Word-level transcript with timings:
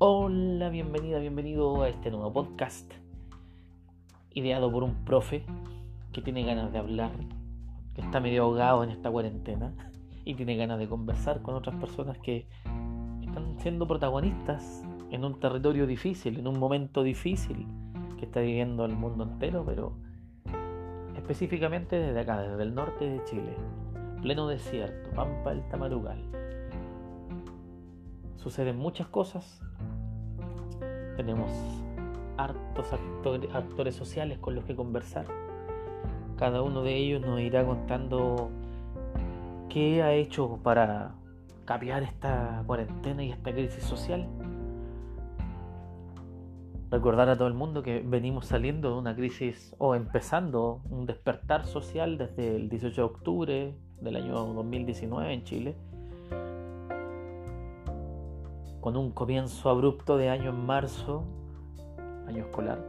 Hola, 0.00 0.68
bienvenida, 0.68 1.18
bienvenido 1.18 1.82
a 1.82 1.88
este 1.88 2.12
nuevo 2.12 2.32
podcast 2.32 2.88
ideado 4.32 4.70
por 4.70 4.84
un 4.84 4.94
profe 5.04 5.44
que 6.12 6.22
tiene 6.22 6.44
ganas 6.44 6.72
de 6.72 6.78
hablar, 6.78 7.10
que 7.96 8.02
está 8.02 8.20
medio 8.20 8.44
ahogado 8.44 8.84
en 8.84 8.90
esta 8.90 9.10
cuarentena 9.10 9.74
y 10.24 10.34
tiene 10.34 10.56
ganas 10.56 10.78
de 10.78 10.88
conversar 10.88 11.42
con 11.42 11.56
otras 11.56 11.74
personas 11.80 12.16
que 12.18 12.46
están 13.26 13.58
siendo 13.58 13.88
protagonistas 13.88 14.84
en 15.10 15.24
un 15.24 15.40
territorio 15.40 15.84
difícil, 15.84 16.38
en 16.38 16.46
un 16.46 16.60
momento 16.60 17.02
difícil 17.02 17.66
que 18.20 18.26
está 18.26 18.38
viviendo 18.38 18.84
el 18.84 18.92
mundo 18.92 19.24
entero, 19.24 19.64
pero 19.66 19.94
específicamente 21.16 21.98
desde 21.98 22.20
acá, 22.20 22.40
desde 22.40 22.62
el 22.62 22.72
norte 22.72 23.04
de 23.04 23.24
Chile, 23.24 23.56
pleno 24.22 24.46
desierto, 24.46 25.10
Pampa 25.10 25.50
del 25.50 25.68
Tamarugal. 25.70 26.22
Suceden 28.36 28.78
muchas 28.78 29.08
cosas. 29.08 29.60
Tenemos 31.18 31.50
hartos 32.36 32.92
actores, 33.52 33.96
sociales 33.96 34.38
con 34.38 34.54
los 34.54 34.64
que 34.64 34.76
conversar. 34.76 35.26
Cada 36.36 36.62
uno 36.62 36.84
de 36.84 36.94
ellos 36.94 37.20
nos 37.20 37.40
irá 37.40 37.66
contando 37.66 38.50
qué 39.68 40.00
ha 40.04 40.12
hecho 40.12 40.60
para 40.62 41.16
capear 41.64 42.04
esta 42.04 42.62
cuarentena 42.68 43.24
y 43.24 43.32
esta 43.32 43.52
crisis 43.52 43.82
social. 43.82 44.28
Recordar 46.88 47.28
a 47.30 47.36
todo 47.36 47.48
el 47.48 47.54
mundo 47.54 47.82
que 47.82 47.98
venimos 47.98 48.46
saliendo 48.46 48.92
de 48.92 48.98
una 49.00 49.16
crisis 49.16 49.74
o 49.78 49.96
empezando 49.96 50.82
un 50.88 51.04
despertar 51.04 51.66
social 51.66 52.16
desde 52.16 52.54
el 52.54 52.68
18 52.68 52.94
de 52.94 53.04
octubre 53.04 53.74
del 54.00 54.14
año 54.14 54.34
2019 54.54 55.34
en 55.34 55.42
Chile, 55.42 55.76
con 58.80 58.96
un 58.96 59.10
comienzo 59.10 59.70
abrupto 59.70 60.16
de 60.16 60.30
año 60.30 60.50
en 60.50 60.66
marzo 60.66 61.24
año 62.28 62.44
escolar, 62.44 62.84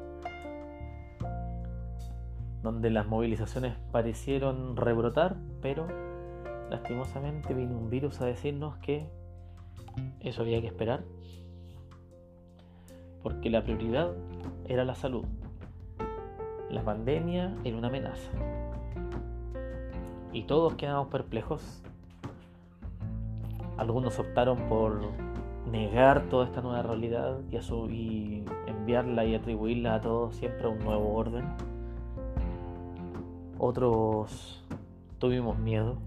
donde 2.61 2.89
las 2.89 3.07
movilizaciones 3.07 3.75
parecieron 3.91 4.75
rebrotar, 4.75 5.37
pero 5.61 5.87
lastimosamente 6.69 7.53
vino 7.53 7.77
un 7.77 7.89
virus 7.89 8.21
a 8.21 8.25
decirnos 8.25 8.77
que 8.77 9.09
eso 10.19 10.41
había 10.41 10.61
que 10.61 10.67
esperar, 10.67 11.03
porque 13.23 13.49
la 13.49 13.63
prioridad 13.63 14.11
era 14.65 14.83
la 14.83 14.95
salud. 14.95 15.25
La 16.69 16.83
pandemia 16.83 17.55
era 17.63 17.77
una 17.77 17.87
amenaza. 17.87 18.31
Y 20.31 20.43
todos 20.43 20.75
quedamos 20.75 21.07
perplejos. 21.07 21.81
Algunos 23.77 24.19
optaron 24.19 24.69
por 24.69 25.01
negar 25.71 26.29
toda 26.29 26.45
esta 26.45 26.61
nueva 26.61 26.81
realidad 26.81 27.39
y, 27.51 27.57
y 27.57 28.45
enviarla 28.67 29.25
y 29.25 29.35
atribuirla 29.35 29.95
a 29.95 30.01
todos 30.01 30.35
siempre 30.35 30.65
a 30.65 30.69
un 30.69 30.79
nuevo 30.79 31.13
orden. 31.13 31.45
Otros 33.57 34.65
tuvimos 35.19 35.57
miedo 35.59 35.97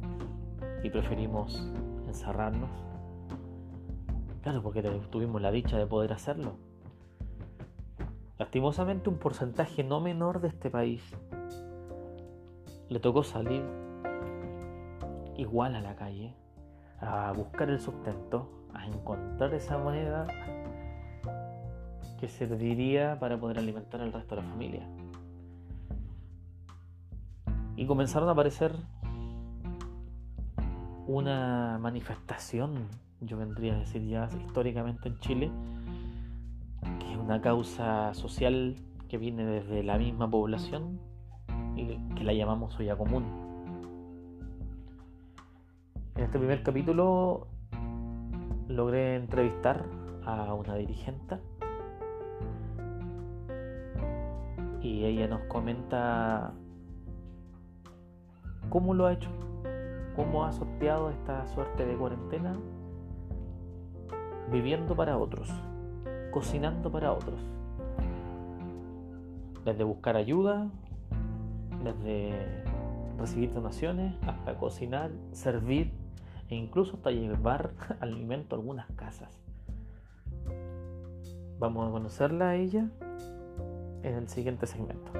y 0.82 0.90
preferimos 0.90 1.70
encerrarnos. 2.06 2.70
Claro, 4.42 4.62
porque 4.62 4.82
tuvimos 5.10 5.40
la 5.40 5.50
dicha 5.50 5.78
de 5.78 5.86
poder 5.86 6.12
hacerlo. 6.12 6.54
Lastimosamente 8.38 9.08
un 9.08 9.18
porcentaje 9.18 9.84
no 9.84 10.00
menor 10.00 10.40
de 10.40 10.48
este 10.48 10.68
país 10.68 11.02
le 12.88 12.98
tocó 12.98 13.22
salir 13.22 13.62
igual 15.36 15.76
a 15.76 15.80
la 15.80 15.94
calle 15.94 16.34
a 17.00 17.32
buscar 17.32 17.70
el 17.70 17.80
sustento 17.80 18.48
a 18.74 18.86
encontrar 18.86 19.52
esa 19.54 19.78
moneda 19.78 20.26
que 22.20 22.28
serviría 22.28 23.18
para 23.18 23.38
poder 23.38 23.58
alimentar 23.58 24.00
al 24.00 24.12
resto 24.12 24.36
de 24.36 24.42
la 24.42 24.48
familia. 24.48 24.88
Y 27.76 27.86
comenzaron 27.86 28.28
a 28.28 28.32
aparecer 28.32 28.76
una 31.06 31.78
manifestación, 31.80 32.86
yo 33.20 33.36
vendría 33.36 33.74
a 33.74 33.78
decir 33.78 34.06
ya 34.06 34.28
históricamente 34.46 35.08
en 35.08 35.18
Chile, 35.18 35.50
que 37.00 37.12
es 37.12 37.18
una 37.18 37.40
causa 37.40 38.14
social 38.14 38.76
que 39.08 39.18
viene 39.18 39.44
desde 39.44 39.82
la 39.82 39.98
misma 39.98 40.30
población 40.30 41.00
y 41.76 41.98
que 42.14 42.24
la 42.24 42.32
llamamos 42.32 42.78
olla 42.78 42.96
común. 42.96 43.24
En 46.14 46.24
este 46.24 46.38
primer 46.38 46.62
capítulo 46.62 47.48
logré 48.74 49.16
entrevistar 49.16 49.84
a 50.24 50.54
una 50.54 50.74
dirigente. 50.74 51.38
Y 54.80 55.04
ella 55.04 55.28
nos 55.28 55.42
comenta 55.42 56.52
cómo 58.68 58.94
lo 58.94 59.06
ha 59.06 59.12
hecho, 59.12 59.30
cómo 60.16 60.44
ha 60.44 60.52
sorteado 60.52 61.10
esta 61.10 61.46
suerte 61.46 61.86
de 61.86 61.94
cuarentena 61.94 62.56
viviendo 64.50 64.96
para 64.96 65.16
otros, 65.16 65.48
cocinando 66.30 66.90
para 66.90 67.12
otros, 67.12 67.40
desde 69.64 69.84
buscar 69.84 70.16
ayuda, 70.16 70.68
desde 71.84 72.64
recibir 73.18 73.52
donaciones 73.52 74.14
hasta 74.26 74.56
cocinar, 74.56 75.10
servir 75.30 76.01
e 76.52 76.54
incluso 76.54 76.96
hasta 76.96 77.10
llevar 77.10 77.72
alimento 78.00 78.54
a 78.54 78.58
algunas 78.58 78.86
casas. 78.92 79.40
Vamos 81.58 81.88
a 81.88 81.90
conocerla 81.90 82.50
a 82.50 82.56
ella 82.56 82.90
en 84.02 84.14
el 84.14 84.28
siguiente 84.28 84.66
segmento. 84.66 85.12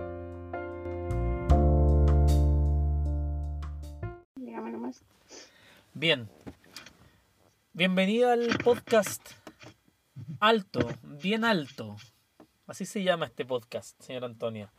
Bien, 5.95 6.29
bienvenida 7.73 8.33
al 8.33 8.59
podcast 8.63 9.31
Alto, 10.41 10.81
bien 11.03 11.45
alto. 11.45 11.97
Así 12.67 12.85
se 12.85 13.03
llama 13.03 13.27
este 13.27 13.47
podcast, 13.47 13.99
señora 14.03 14.27
Antonia. 14.27 14.73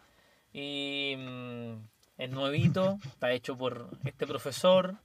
Y 0.52 1.16
mm, 1.18 1.93
es 2.18 2.30
nuevito, 2.30 2.98
está 3.06 3.32
hecho 3.32 3.58
por 3.58 3.90
este 4.06 4.28
profesor 4.28 4.96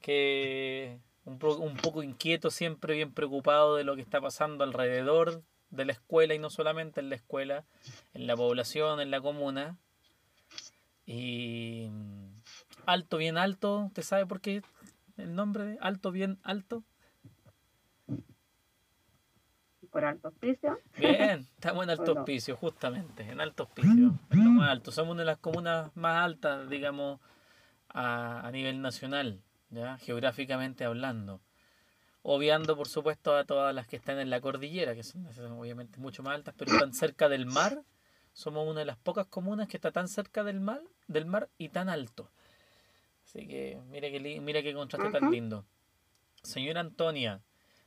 que 0.00 0.98
un, 1.24 1.38
un 1.42 1.76
poco 1.76 2.02
inquieto, 2.02 2.50
siempre 2.50 2.94
bien 2.94 3.12
preocupado 3.12 3.76
de 3.76 3.84
lo 3.84 3.94
que 3.94 4.02
está 4.02 4.20
pasando 4.20 4.64
alrededor 4.64 5.42
de 5.70 5.84
la 5.86 5.92
escuela 5.92 6.34
y 6.34 6.38
no 6.38 6.50
solamente 6.50 7.00
en 7.00 7.08
la 7.08 7.16
escuela, 7.16 7.64
en 8.14 8.26
la 8.26 8.36
población, 8.36 9.00
en 9.00 9.10
la 9.10 9.20
comuna. 9.20 9.78
Y 11.04 11.90
alto, 12.86 13.16
bien 13.16 13.38
alto, 13.38 13.90
¿te 13.92 14.02
sabe 14.02 14.26
por 14.26 14.40
qué 14.40 14.62
el 15.16 15.34
nombre 15.34 15.64
de 15.64 15.78
alto, 15.80 16.12
bien 16.12 16.38
alto? 16.42 16.84
Por 19.92 20.04
alto 20.04 20.28
auspicio. 20.28 20.80
Bien, 20.96 21.46
estamos 21.54 21.84
en 21.84 21.90
alto 21.90 22.18
auspicio, 22.18 22.56
justamente, 22.56 23.22
en 23.22 23.40
alto 23.40 23.64
auspicio, 23.64 24.18
en 24.30 24.44
lo 24.44 24.50
más 24.50 24.70
alto. 24.70 24.90
Somos 24.90 25.12
una 25.12 25.22
de 25.22 25.26
las 25.26 25.38
comunas 25.38 25.94
más 25.94 26.24
altas, 26.24 26.68
digamos, 26.68 27.20
a, 27.88 28.44
a 28.44 28.50
nivel 28.50 28.82
nacional. 28.82 29.42
¿ya? 29.72 29.98
geográficamente 29.98 30.84
hablando. 30.84 31.40
Obviando, 32.22 32.76
por 32.76 32.88
supuesto, 32.88 33.34
a 33.34 33.44
todas 33.44 33.74
las 33.74 33.88
que 33.88 33.96
están 33.96 34.20
en 34.20 34.30
la 34.30 34.40
cordillera, 34.40 34.94
que 34.94 35.02
son, 35.02 35.26
obviamente 35.58 35.98
mucho 35.98 36.22
más 36.22 36.36
altas, 36.36 36.54
pero 36.56 36.72
están 36.72 36.92
cerca 36.94 37.28
del 37.28 37.46
mar. 37.46 37.82
Somos 38.32 38.68
una 38.68 38.80
de 38.80 38.86
las 38.86 38.96
pocas 38.96 39.26
comunas 39.26 39.66
que 39.68 39.76
está 39.76 39.90
tan 39.90 40.08
cerca 40.08 40.44
del 40.44 40.60
mar, 40.60 40.82
del 41.08 41.26
mar 41.26 41.48
y 41.58 41.70
tan 41.70 41.88
alto. 41.88 42.30
Así 43.24 43.46
que 43.48 43.80
mira 43.90 44.10
que, 44.10 44.40
mira 44.40 44.62
qué 44.62 44.72
contraste 44.72 45.10
tan 45.10 45.30
lindo. 45.30 45.64
Señora 46.42 46.80
Antonia, 46.80 47.42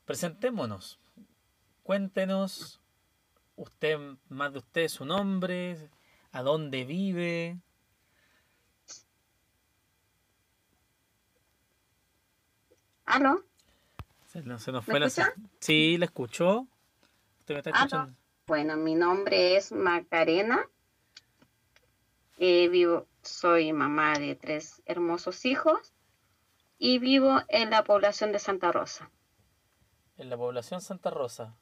presentémonos. 0.06 1.00
Cuéntenos 1.86 2.82
usted 3.56 4.00
más 4.28 4.52
de 4.52 4.58
usted, 4.58 4.88
su 4.88 5.06
nombre, 5.06 5.78
a 6.32 6.42
dónde 6.42 6.84
vive, 6.84 7.60
¿Aló? 13.06 13.44
Se, 14.26 14.42
nos 14.42 14.66
fue 14.84 15.00
la... 15.00 15.12
Sí, 15.60 16.00
la 16.00 16.06
escuchó. 16.06 16.66
¿Usted 17.42 17.54
me 17.54 17.58
está 17.60 17.70
escuchando? 17.70 18.16
Bueno, 18.48 18.78
mi 18.78 18.96
nombre 18.96 19.56
es 19.56 19.72
Macarena. 19.72 20.68
Eh, 22.40 22.68
vivo, 22.68 23.06
soy 23.22 23.74
mamá 23.74 24.18
de 24.18 24.34
tres 24.34 24.82
hermosos 24.88 25.46
hijos 25.46 25.94
y 26.80 26.98
vivo 26.98 27.42
en 27.48 27.70
la 27.70 27.84
población 27.84 28.32
de 28.32 28.40
Santa 28.40 28.72
Rosa. 28.72 29.12
En 30.18 30.32
la 30.32 30.38
población 30.38 30.82
Santa 30.82 31.12
Rosa. 31.12 31.56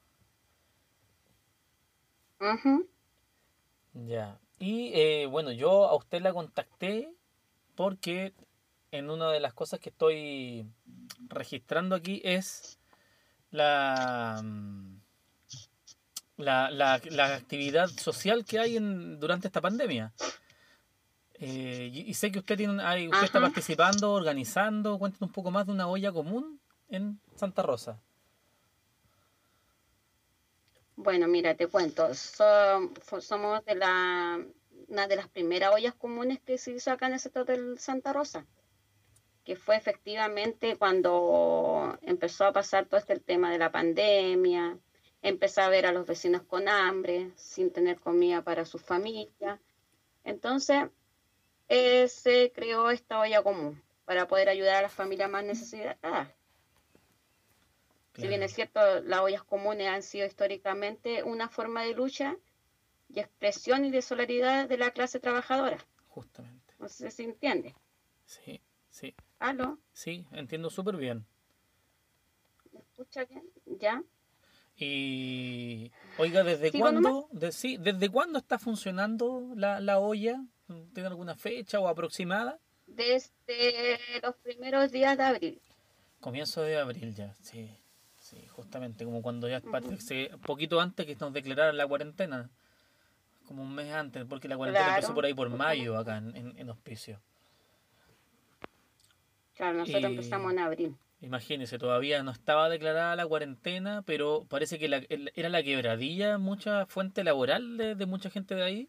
Ya. 3.92 4.38
Y 4.58 4.92
eh, 4.94 5.26
bueno, 5.26 5.52
yo 5.52 5.86
a 5.86 5.96
usted 5.96 6.22
la 6.22 6.32
contacté 6.32 7.12
porque 7.74 8.32
en 8.90 9.10
una 9.10 9.30
de 9.30 9.40
las 9.40 9.54
cosas 9.54 9.80
que 9.80 9.90
estoy 9.90 10.66
registrando 11.28 11.96
aquí 11.96 12.20
es 12.24 12.78
la, 13.50 14.40
mm, 14.42 15.00
la, 16.36 16.70
la, 16.70 17.00
la 17.10 17.34
actividad 17.34 17.88
social 17.88 18.44
que 18.44 18.58
hay 18.58 18.76
en, 18.76 19.18
durante 19.18 19.48
esta 19.48 19.60
pandemia. 19.60 20.12
Eh, 21.34 21.90
y, 21.92 22.14
sé 22.14 22.30
que 22.30 22.38
usted 22.38 22.56
tiene 22.56 22.82
hay, 22.82 23.08
usted 23.08 23.24
está 23.24 23.40
participando, 23.40 24.12
organizando. 24.12 24.98
Cuéntanos 24.98 25.28
un 25.28 25.32
poco 25.32 25.50
más 25.50 25.66
de 25.66 25.72
una 25.72 25.88
olla 25.88 26.12
común 26.12 26.60
en 26.88 27.20
Santa 27.34 27.62
Rosa. 27.62 28.00
Bueno, 30.96 31.26
mira, 31.26 31.54
te 31.56 31.66
cuento. 31.66 32.14
somos 32.14 33.64
de 33.64 33.74
la, 33.74 34.44
una 34.88 35.08
de 35.08 35.16
las 35.16 35.28
primeras 35.28 35.74
ollas 35.74 35.94
comunes 35.94 36.40
que 36.40 36.56
se 36.56 36.70
hizo 36.72 36.92
acá 36.92 37.06
en 37.06 37.14
el 37.14 37.20
sector 37.20 37.44
del 37.44 37.78
Santa 37.78 38.12
Rosa, 38.12 38.46
que 39.44 39.56
fue 39.56 39.76
efectivamente 39.76 40.76
cuando 40.76 41.98
empezó 42.02 42.44
a 42.44 42.52
pasar 42.52 42.86
todo 42.86 42.98
este 43.00 43.18
tema 43.18 43.50
de 43.50 43.58
la 43.58 43.72
pandemia, 43.72 44.78
empezó 45.20 45.62
a 45.62 45.68
ver 45.68 45.86
a 45.86 45.92
los 45.92 46.06
vecinos 46.06 46.42
con 46.42 46.68
hambre, 46.68 47.32
sin 47.34 47.72
tener 47.72 47.98
comida 47.98 48.42
para 48.42 48.64
su 48.64 48.78
familia. 48.78 49.60
Entonces, 50.22 50.84
eh, 51.68 52.06
se 52.08 52.52
creó 52.54 52.90
esta 52.90 53.18
olla 53.18 53.42
común 53.42 53.82
para 54.04 54.28
poder 54.28 54.48
ayudar 54.48 54.76
a 54.76 54.82
las 54.82 54.92
familias 54.92 55.30
más 55.30 55.44
necesitadas. 55.44 56.28
Si 58.16 58.28
bien 58.28 58.42
es 58.44 58.54
cierto, 58.54 59.00
las 59.00 59.20
ollas 59.20 59.42
comunes 59.42 59.88
han 59.88 60.02
sido 60.02 60.26
históricamente 60.26 61.24
una 61.24 61.48
forma 61.48 61.82
de 61.82 61.94
lucha 61.94 62.36
y 63.08 63.18
expresión 63.18 63.84
y 63.84 63.90
de 63.90 64.02
solidaridad 64.02 64.68
de 64.68 64.78
la 64.78 64.92
clase 64.92 65.18
trabajadora. 65.18 65.78
Justamente. 66.08 66.74
No 66.78 66.88
sé 66.88 67.10
si 67.10 67.24
entiende. 67.24 67.74
Sí, 68.24 68.60
sí. 68.88 69.14
¿Aló? 69.40 69.78
Sí, 69.92 70.26
entiendo 70.30 70.70
súper 70.70 70.96
bien. 70.96 71.26
¿Me 72.72 72.80
escucha 72.80 73.24
bien? 73.24 73.50
¿Ya? 73.66 74.02
Y, 74.76 75.90
oiga, 76.18 76.44
¿desde 76.44 76.72
cuándo, 76.72 77.28
sí, 77.50 77.76
¿desde 77.78 78.08
cuándo 78.08 78.38
está 78.38 78.58
funcionando 78.58 79.52
la, 79.56 79.80
la 79.80 79.98
olla? 79.98 80.40
¿Tiene 80.92 81.08
alguna 81.08 81.34
fecha 81.34 81.80
o 81.80 81.88
aproximada? 81.88 82.60
Desde 82.86 83.98
los 84.22 84.36
primeros 84.36 84.90
días 84.92 85.16
de 85.16 85.22
abril. 85.24 85.62
Comienzo 86.20 86.62
de 86.62 86.78
abril 86.78 87.14
ya, 87.14 87.34
sí 87.34 87.70
justamente, 88.48 89.04
como 89.04 89.22
cuando 89.22 89.48
ya 89.48 89.58
uh 89.58 90.38
poquito 90.40 90.80
antes 90.80 91.06
que 91.06 91.16
nos 91.16 91.32
declararan 91.32 91.76
la 91.76 91.86
cuarentena, 91.86 92.50
como 93.46 93.62
un 93.62 93.74
mes 93.74 93.92
antes, 93.92 94.24
porque 94.24 94.48
la 94.48 94.56
cuarentena 94.56 94.94
empezó 94.94 95.14
por 95.14 95.24
ahí 95.24 95.34
por 95.34 95.50
mayo 95.50 95.96
acá 95.98 96.18
en, 96.18 96.54
en, 96.56 96.70
Hospicio. 96.70 97.20
Claro, 99.56 99.78
nosotros 99.78 100.04
empezamos 100.04 100.52
en 100.52 100.58
abril. 100.58 100.96
Imagínese, 101.20 101.78
todavía 101.78 102.22
no 102.22 102.30
estaba 102.30 102.68
declarada 102.68 103.16
la 103.16 103.26
cuarentena, 103.26 104.02
pero 104.02 104.44
parece 104.48 104.78
que 104.78 104.88
la, 104.88 105.02
era 105.08 105.48
la 105.48 105.62
quebradilla 105.62 106.38
mucha 106.38 106.86
fuente 106.86 107.24
laboral 107.24 107.76
de, 107.76 107.94
de 107.94 108.06
mucha 108.06 108.30
gente 108.30 108.54
de 108.54 108.62
ahí, 108.62 108.88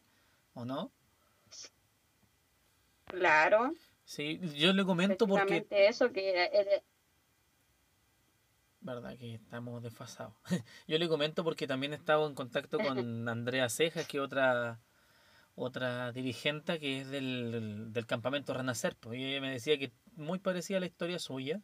¿o 0.53 0.65
no? 0.65 0.91
Claro. 3.05 3.71
Sí, 4.03 4.39
yo 4.55 4.73
le 4.73 4.85
comento 4.85 5.27
porque... 5.27 5.65
eso, 5.69 6.11
que 6.11 6.49
verdad 8.85 9.17
que 9.17 9.33
estamos 9.33 9.81
desfasados. 9.83 10.33
Yo 10.87 10.97
le 10.97 11.09
comento 11.09 11.43
porque 11.43 11.67
también 11.67 11.93
he 11.93 11.95
estado 11.95 12.27
en 12.27 12.35
contacto 12.35 12.77
con 12.77 13.27
Andrea 13.29 13.67
Cejas, 13.69 14.07
que 14.07 14.17
es 14.17 14.23
otra 14.23 14.79
otra 15.55 16.11
dirigente 16.11 16.79
que 16.79 17.01
es 17.01 17.09
del, 17.09 17.91
del 17.91 18.05
campamento 18.05 18.53
Renacer. 18.53 18.95
Pues, 18.99 19.19
y 19.19 19.25
ella 19.25 19.41
me 19.41 19.51
decía 19.51 19.77
que 19.77 19.91
muy 20.15 20.39
parecida 20.39 20.77
a 20.77 20.79
la 20.81 20.85
historia 20.85 21.17
suya, 21.17 21.61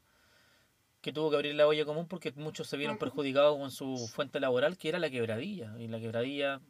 que 1.01 1.11
tuvo 1.11 1.29
que 1.29 1.35
abrir 1.35 1.55
la 1.55 1.67
olla 1.67 1.83
común 1.83 2.07
porque 2.07 2.31
muchos 2.35 2.67
se 2.67 2.77
vieron 2.77 2.97
perjudicados 2.97 3.57
con 3.57 3.71
su 3.71 3.97
fuente 4.13 4.39
laboral, 4.39 4.77
que 4.77 4.89
era 4.89 4.99
la 4.99 5.09
quebradilla. 5.09 5.77
Y 5.77 5.87
la 5.87 5.99
quebradilla, 5.99 6.61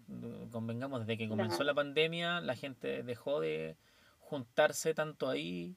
convengamos, 0.52 1.02
desde 1.02 1.18
que 1.18 1.30
comenzó 1.30 1.64
la 1.64 1.74
pandemia, 1.74 2.42
la 2.42 2.56
gente 2.56 3.04
dejó 3.04 3.40
de 3.40 3.78
juntarse 4.20 4.94
tanto 4.94 5.30
ahí 5.30 5.76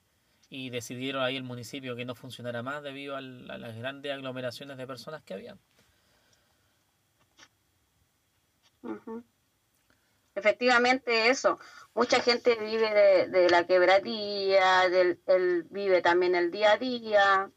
y 0.54 0.70
decidieron 0.70 1.24
ahí 1.24 1.36
el 1.36 1.42
municipio 1.42 1.96
que 1.96 2.04
no 2.04 2.14
funcionara 2.14 2.62
más 2.62 2.80
debido 2.80 3.16
a, 3.16 3.20
las 3.20 3.76
grandes 3.76 4.12
aglomeraciones 4.12 4.76
de 4.76 4.86
personas 4.86 5.20
que 5.24 5.34
había. 5.34 5.58
Efectivamente 10.36 11.28
eso, 11.28 11.58
mucha 11.92 12.20
gente 12.20 12.54
vive 12.54 13.28
de, 13.28 13.50
la 13.50 13.66
quebradilla, 13.66 14.88
del, 14.88 15.18
vive 15.70 16.02
también 16.02 16.36
el 16.36 16.52
día 16.52 16.72
a 16.72 16.78
día. 16.78 17.50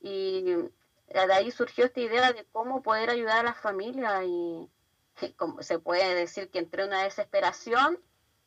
Y 0.00 0.42
de 0.44 1.32
ahí 1.32 1.50
surgió 1.50 1.86
esta 1.86 1.98
idea 1.98 2.32
de 2.32 2.44
cómo 2.52 2.82
poder 2.82 3.10
ayudar 3.10 3.40
a 3.40 3.50
las 3.50 3.58
familias 3.58 4.22
y, 4.24 4.70
como 5.34 5.60
se 5.64 5.80
puede 5.80 6.14
decir 6.14 6.50
que 6.50 6.60
entre 6.60 6.84
una 6.84 7.02
desesperación 7.02 7.98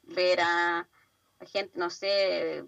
ver 0.04 0.40
gente, 1.46 1.78
no 1.78 1.90
sé, 1.90 2.66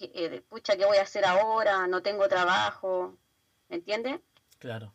eh, 0.00 0.42
pucha, 0.48 0.76
¿qué 0.76 0.86
voy 0.86 0.98
a 0.98 1.02
hacer 1.02 1.24
ahora? 1.24 1.86
No 1.86 2.02
tengo 2.02 2.28
trabajo, 2.28 3.18
¿me 3.68 3.76
entiendes? 3.76 4.20
Claro, 4.58 4.94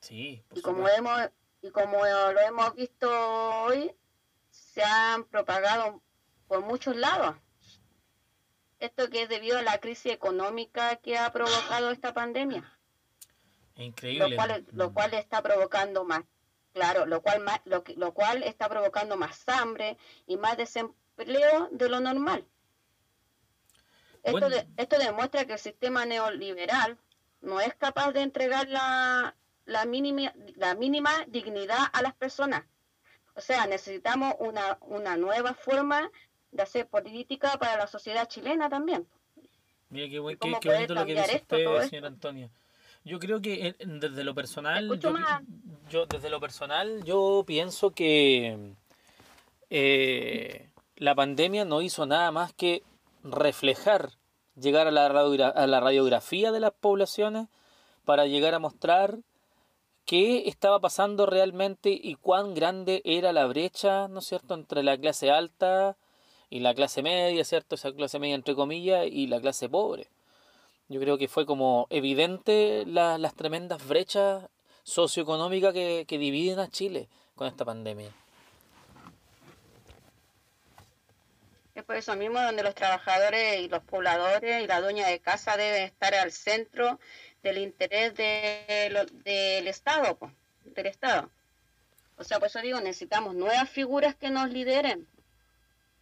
sí. 0.00 0.44
y 0.54 0.60
como, 0.60 0.88
hemos, 0.88 1.30
y 1.62 1.70
como 1.70 2.04
lo 2.04 2.40
hemos 2.40 2.74
visto 2.74 3.08
hoy, 3.64 3.94
se 4.50 4.82
han 4.82 5.24
propagado 5.24 6.02
por 6.46 6.62
muchos 6.62 6.96
lados. 6.96 7.36
Esto 8.80 9.10
que 9.10 9.22
es 9.22 9.28
debido 9.28 9.58
a 9.58 9.62
la 9.62 9.78
crisis 9.78 10.12
económica 10.12 10.96
que 10.96 11.18
ha 11.18 11.32
provocado 11.32 11.90
esta 11.90 12.14
pandemia. 12.14 12.78
Increíble. 13.76 14.30
Lo 14.30 14.36
cual, 14.36 14.66
lo 14.72 14.92
cual 14.92 15.14
está 15.14 15.42
provocando 15.42 16.04
más, 16.04 16.22
claro, 16.72 17.06
lo 17.06 17.22
cual, 17.22 17.40
más, 17.40 17.60
lo, 17.64 17.82
lo 17.96 18.14
cual 18.14 18.42
está 18.42 18.68
provocando 18.68 19.16
más 19.16 19.48
hambre 19.48 19.96
y 20.26 20.36
más 20.36 20.56
desempleo 20.56 21.68
de 21.72 21.88
lo 21.88 22.00
normal. 22.00 22.46
Esto, 24.22 24.48
esto 24.76 24.98
demuestra 24.98 25.44
que 25.44 25.54
el 25.54 25.58
sistema 25.58 26.04
neoliberal 26.04 26.98
no 27.40 27.60
es 27.60 27.74
capaz 27.74 28.12
de 28.12 28.22
entregar 28.22 28.68
la, 28.68 29.34
la, 29.64 29.84
mínima, 29.84 30.32
la 30.56 30.74
mínima 30.74 31.10
dignidad 31.28 31.78
a 31.92 32.02
las 32.02 32.14
personas. 32.14 32.64
O 33.34 33.40
sea, 33.40 33.66
necesitamos 33.66 34.34
una, 34.40 34.78
una 34.80 35.16
nueva 35.16 35.54
forma 35.54 36.10
de 36.50 36.62
hacer 36.62 36.86
política 36.88 37.56
para 37.58 37.76
la 37.76 37.86
sociedad 37.86 38.28
chilena 38.28 38.68
también. 38.68 39.06
Mira 39.90 40.08
qué, 40.08 40.18
bonito 40.18 40.46
lo 40.94 41.06
que 41.06 41.14
dice 41.14 41.36
usted, 41.36 41.88
señor 41.88 42.06
Antonio. 42.06 42.50
Yo 43.04 43.18
creo 43.18 43.40
que 43.40 43.74
desde 43.78 44.24
lo 44.24 44.34
personal, 44.34 44.98
yo, 45.88 46.06
desde 46.06 46.28
lo 46.28 46.40
personal, 46.40 47.02
yo 47.04 47.44
pienso 47.46 47.92
que 47.92 48.74
eh, 49.70 50.68
la 50.96 51.14
pandemia 51.14 51.64
no 51.64 51.80
hizo 51.80 52.04
nada 52.04 52.30
más 52.32 52.52
que 52.52 52.82
reflejar, 53.22 54.10
llegar 54.60 54.86
a 54.86 54.90
la, 54.90 55.06
a 55.06 55.66
la 55.66 55.80
radiografía 55.80 56.52
de 56.52 56.60
las 56.60 56.72
poblaciones 56.72 57.48
para 58.04 58.26
llegar 58.26 58.54
a 58.54 58.58
mostrar 58.58 59.18
qué 60.04 60.48
estaba 60.48 60.80
pasando 60.80 61.26
realmente 61.26 61.90
y 61.90 62.14
cuán 62.14 62.54
grande 62.54 63.02
era 63.04 63.32
la 63.34 63.46
brecha, 63.46 64.08
¿no 64.08 64.20
es 64.20 64.26
cierto?, 64.26 64.54
entre 64.54 64.82
la 64.82 64.96
clase 64.96 65.30
alta 65.30 65.98
y 66.48 66.60
la 66.60 66.74
clase 66.74 67.02
media, 67.02 67.44
¿cierto?, 67.44 67.74
esa 67.74 67.92
clase 67.92 68.18
media 68.18 68.34
entre 68.34 68.54
comillas 68.54 69.06
y 69.06 69.26
la 69.26 69.40
clase 69.40 69.68
pobre. 69.68 70.08
Yo 70.88 70.98
creo 70.98 71.18
que 71.18 71.28
fue 71.28 71.44
como 71.44 71.86
evidente 71.90 72.84
las 72.86 73.34
tremendas 73.34 73.86
brechas 73.86 74.48
socioeconómicas 74.82 75.74
que, 75.74 76.06
que 76.08 76.16
dividen 76.16 76.58
a 76.58 76.70
Chile 76.70 77.10
con 77.34 77.46
esta 77.46 77.66
pandemia. 77.66 78.10
Es 81.78 81.84
por 81.84 81.94
eso 81.94 82.16
mismo 82.16 82.40
donde 82.40 82.64
los 82.64 82.74
trabajadores 82.74 83.60
y 83.60 83.68
los 83.68 83.84
pobladores 83.84 84.64
y 84.64 84.66
la 84.66 84.80
dueña 84.80 85.06
de 85.06 85.20
casa 85.20 85.56
deben 85.56 85.84
estar 85.84 86.12
al 86.12 86.32
centro 86.32 86.98
del 87.44 87.58
interés 87.58 88.14
del 88.16 89.68
Estado, 89.68 90.18
del 90.64 90.86
Estado. 90.86 91.30
O 92.16 92.24
sea, 92.24 92.40
por 92.40 92.48
eso 92.48 92.60
digo, 92.62 92.80
necesitamos 92.80 93.36
nuevas 93.36 93.70
figuras 93.70 94.16
que 94.16 94.28
nos 94.28 94.50
lideren. 94.50 95.06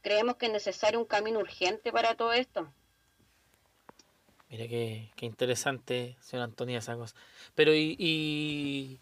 Creemos 0.00 0.36
que 0.36 0.46
es 0.46 0.52
necesario 0.52 0.98
un 0.98 1.04
camino 1.04 1.40
urgente 1.40 1.92
para 1.92 2.14
todo 2.14 2.32
esto. 2.32 2.72
Mira 4.48 4.66
qué, 4.68 5.10
qué 5.14 5.26
interesante, 5.26 6.16
señor 6.22 6.44
Antonia 6.44 6.80
Sacos. 6.80 7.14
Pero 7.54 7.74
y, 7.74 8.98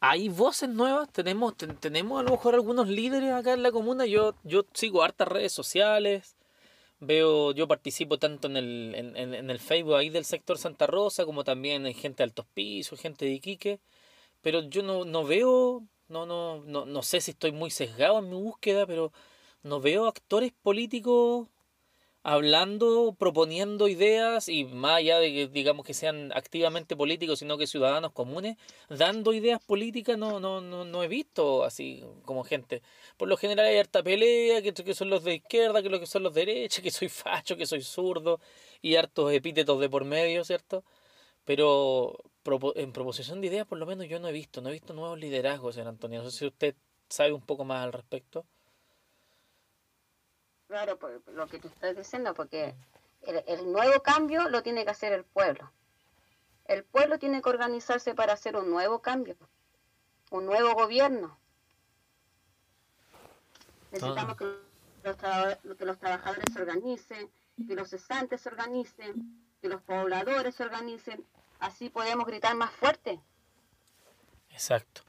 hay 0.00 0.28
voces 0.28 0.68
nuevas, 0.68 1.10
tenemos, 1.12 1.54
tenemos 1.56 2.20
a 2.20 2.22
lo 2.22 2.30
mejor 2.30 2.54
algunos 2.54 2.88
líderes 2.88 3.32
acá 3.32 3.54
en 3.54 3.62
la 3.62 3.72
comuna. 3.72 4.06
Yo, 4.06 4.34
yo 4.44 4.64
sigo 4.72 5.02
hartas 5.02 5.28
redes 5.28 5.52
sociales, 5.52 6.36
veo, 7.00 7.52
yo 7.52 7.66
participo 7.68 8.18
tanto 8.18 8.48
en 8.48 8.56
el, 8.56 8.94
en, 8.94 9.50
el 9.50 9.58
Facebook 9.58 9.96
ahí 9.96 10.10
del 10.10 10.24
sector 10.24 10.58
Santa 10.58 10.86
Rosa, 10.86 11.24
como 11.24 11.44
también 11.44 11.86
en 11.86 11.94
gente 11.94 12.18
de 12.18 12.24
altos 12.24 12.46
pisos, 12.54 13.00
gente 13.00 13.24
de 13.24 13.32
Iquique, 13.32 13.80
pero 14.42 14.62
yo 14.62 14.82
no, 14.82 15.04
no 15.04 15.24
veo, 15.24 15.82
no, 16.08 16.26
no, 16.26 16.62
no, 16.64 16.86
no 16.86 17.02
sé 17.02 17.20
si 17.20 17.32
estoy 17.32 17.52
muy 17.52 17.70
sesgado 17.70 18.18
en 18.20 18.30
mi 18.30 18.36
búsqueda, 18.36 18.86
pero 18.86 19.12
no 19.62 19.80
veo 19.80 20.06
actores 20.06 20.52
políticos 20.62 21.48
hablando, 22.22 23.14
proponiendo 23.18 23.88
ideas 23.88 24.48
y 24.48 24.64
más 24.64 24.98
allá 24.98 25.18
de 25.18 25.32
que 25.32 25.48
digamos 25.48 25.86
que 25.86 25.94
sean 25.94 26.32
activamente 26.34 26.96
políticos, 26.96 27.38
sino 27.38 27.56
que 27.58 27.66
ciudadanos 27.66 28.12
comunes, 28.12 28.56
dando 28.88 29.32
ideas 29.32 29.62
políticas, 29.64 30.18
no, 30.18 30.40
no, 30.40 30.60
no, 30.60 30.84
no 30.84 31.02
he 31.02 31.08
visto 31.08 31.64
así 31.64 32.04
como 32.24 32.44
gente. 32.44 32.82
Por 33.16 33.28
lo 33.28 33.36
general 33.36 33.66
hay 33.66 33.78
harta 33.78 34.02
pelea, 34.02 34.62
que, 34.62 34.72
que 34.74 34.94
son 34.94 35.10
los 35.10 35.24
de 35.24 35.36
izquierda, 35.36 35.82
que 35.82 35.88
lo 35.90 36.00
que 36.00 36.06
son 36.06 36.22
los 36.22 36.34
de 36.34 36.46
derecha, 36.46 36.82
que 36.82 36.90
soy 36.90 37.08
facho, 37.08 37.56
que 37.56 37.66
soy 37.66 37.82
zurdo, 37.82 38.40
y 38.82 38.96
hartos 38.96 39.32
epítetos 39.32 39.80
de 39.80 39.88
por 39.88 40.04
medio, 40.04 40.44
¿cierto? 40.44 40.84
Pero 41.44 42.18
en 42.76 42.92
proposición 42.92 43.40
de 43.40 43.48
ideas, 43.48 43.66
por 43.66 43.78
lo 43.78 43.86
menos 43.86 44.08
yo 44.08 44.18
no 44.20 44.28
he 44.28 44.32
visto, 44.32 44.60
no 44.60 44.68
he 44.70 44.72
visto 44.72 44.94
nuevos 44.94 45.18
liderazgos 45.18 45.76
en 45.76 45.86
Antonio. 45.86 46.22
No 46.22 46.30
sé 46.30 46.38
si 46.38 46.46
usted 46.46 46.74
sabe 47.08 47.32
un 47.32 47.42
poco 47.42 47.64
más 47.64 47.84
al 47.84 47.92
respecto. 47.92 48.46
Claro, 50.68 50.98
por 50.98 51.22
lo 51.32 51.46
que 51.46 51.58
tú 51.58 51.68
estás 51.68 51.96
diciendo, 51.96 52.34
porque 52.34 52.74
el, 53.22 53.72
nuevo 53.72 54.02
cambio 54.02 54.48
lo 54.50 54.62
tiene 54.62 54.84
que 54.84 54.90
hacer 54.90 55.14
el 55.14 55.24
pueblo. 55.24 55.72
El 56.66 56.84
pueblo 56.84 57.18
tiene 57.18 57.40
que 57.40 57.48
organizarse 57.48 58.14
para 58.14 58.34
hacer 58.34 58.54
un 58.54 58.70
nuevo 58.70 59.00
cambio, 59.00 59.34
un 60.30 60.44
nuevo 60.44 60.74
gobierno. 60.74 61.38
Necesitamos 63.90 64.36
que, 64.36 64.44
los 65.64 65.76
que 65.76 65.84
los 65.86 65.98
trabajadores 65.98 66.44
se 66.52 66.60
organicen, 66.60 67.30
que 67.66 67.74
los 67.74 67.88
cesantes 67.88 68.42
se 68.42 68.50
organicen, 68.50 69.42
que 69.62 69.68
los 69.68 69.80
pobladores 69.80 70.54
se 70.54 70.64
organicen. 70.64 71.24
Así 71.60 71.88
podemos 71.88 72.26
gritar 72.26 72.54
más 72.54 72.70
fuerte. 72.72 73.18
Exacto. 74.50 75.00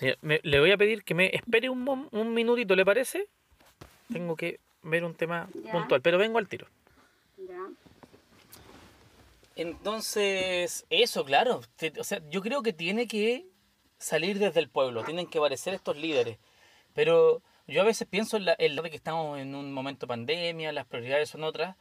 le 0.00 0.60
voy 0.60 0.72
a 0.72 0.76
pedir 0.76 1.04
que 1.04 1.14
me 1.14 1.30
espere 1.32 1.70
un, 1.70 2.08
un 2.10 2.34
minutito, 2.34 2.74
¿le 2.74 2.84
parece? 2.84 3.28
Tengo 4.12 4.34
que 4.34 4.58
ver 4.84 5.04
un 5.04 5.14
tema 5.14 5.48
puntual, 5.70 6.00
pero 6.02 6.18
vengo 6.18 6.38
al 6.38 6.48
tiro. 6.48 6.66
Entonces, 9.56 10.84
eso, 10.90 11.24
claro. 11.24 11.60
O 11.98 12.04
sea, 12.04 12.20
yo 12.30 12.40
creo 12.42 12.62
que 12.62 12.72
tiene 12.72 13.06
que 13.06 13.46
salir 13.98 14.38
desde 14.38 14.60
el 14.60 14.68
pueblo, 14.68 15.04
tienen 15.04 15.26
que 15.26 15.38
aparecer 15.38 15.74
estos 15.74 15.96
líderes. 15.96 16.38
Pero 16.92 17.42
yo 17.66 17.80
a 17.80 17.84
veces 17.84 18.06
pienso 18.08 18.36
en 18.36 18.46
la, 18.46 18.56
en 18.58 18.76
que 18.82 18.96
estamos 18.96 19.38
en 19.38 19.54
un 19.54 19.72
momento 19.72 20.06
de 20.06 20.08
pandemia, 20.08 20.72
las 20.72 20.86
prioridades 20.86 21.30
son 21.30 21.44
otras. 21.44 21.76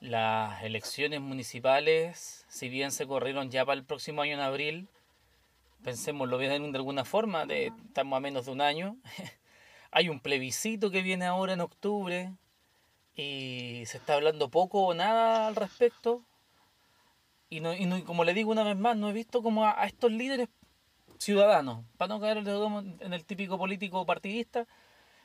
Las 0.00 0.62
elecciones 0.62 1.20
municipales, 1.20 2.46
si 2.48 2.68
bien 2.68 2.92
se 2.92 3.06
corrieron 3.06 3.50
ya 3.50 3.64
para 3.64 3.78
el 3.78 3.84
próximo 3.84 4.22
año 4.22 4.34
en 4.34 4.40
abril, 4.40 4.88
pensemos 5.82 6.28
lo 6.28 6.38
bien 6.38 6.70
de 6.70 6.78
alguna 6.78 7.04
forma, 7.04 7.46
de, 7.46 7.72
estamos 7.86 8.16
a 8.16 8.20
menos 8.20 8.46
de 8.46 8.52
un 8.52 8.60
año. 8.60 8.96
Hay 9.90 10.08
un 10.08 10.20
plebiscito 10.20 10.90
que 10.90 11.02
viene 11.02 11.26
ahora 11.26 11.54
en 11.54 11.60
octubre 11.60 12.32
y 13.14 13.82
se 13.86 13.98
está 13.98 14.14
hablando 14.14 14.48
poco 14.48 14.86
o 14.86 14.94
nada 14.94 15.48
al 15.48 15.56
respecto. 15.56 16.22
Y, 17.50 17.60
no, 17.60 17.74
y 17.74 18.02
como 18.02 18.24
le 18.24 18.34
digo 18.34 18.50
una 18.50 18.62
vez 18.62 18.76
más, 18.76 18.96
no 18.96 19.08
he 19.10 19.12
visto 19.12 19.42
como 19.42 19.64
a, 19.64 19.86
estos 19.86 20.12
líderes 20.12 20.48
ciudadanos, 21.18 21.84
para 21.96 22.08
no 22.14 22.20
caer 22.20 22.38
en 22.38 23.12
el 23.12 23.24
típico 23.24 23.58
político 23.58 24.04
partidista, 24.06 24.66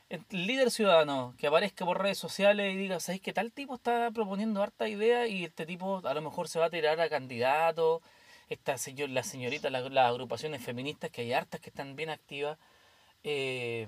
el 0.08 0.24
líder 0.30 0.70
ciudadano 0.70 1.34
que 1.38 1.46
aparezca 1.46 1.84
por 1.84 2.00
redes 2.02 2.18
sociales 2.18 2.74
y 2.74 2.76
diga, 2.76 3.00
¿sabes 3.00 3.20
qué 3.20 3.32
tal 3.32 3.52
tipo 3.52 3.74
está 3.74 4.10
proponiendo 4.10 4.62
harta 4.62 4.88
idea 4.88 5.26
y 5.26 5.44
este 5.44 5.66
tipo 5.66 6.02
a 6.04 6.14
lo 6.14 6.22
mejor 6.22 6.48
se 6.48 6.58
va 6.58 6.66
a 6.66 6.70
tirar 6.70 7.00
a 7.00 7.08
candidato? 7.08 8.02
Esta 8.48 8.76
señor, 8.78 9.10
la 9.10 9.22
señorita, 9.22 9.70
las, 9.70 9.84
agrupaciones 9.96 10.62
feministas, 10.62 11.10
que 11.10 11.22
hay 11.22 11.32
hartas 11.32 11.60
que 11.60 11.70
están 11.70 11.96
bien 11.96 12.10
activas. 12.10 12.58
Eh, 13.22 13.86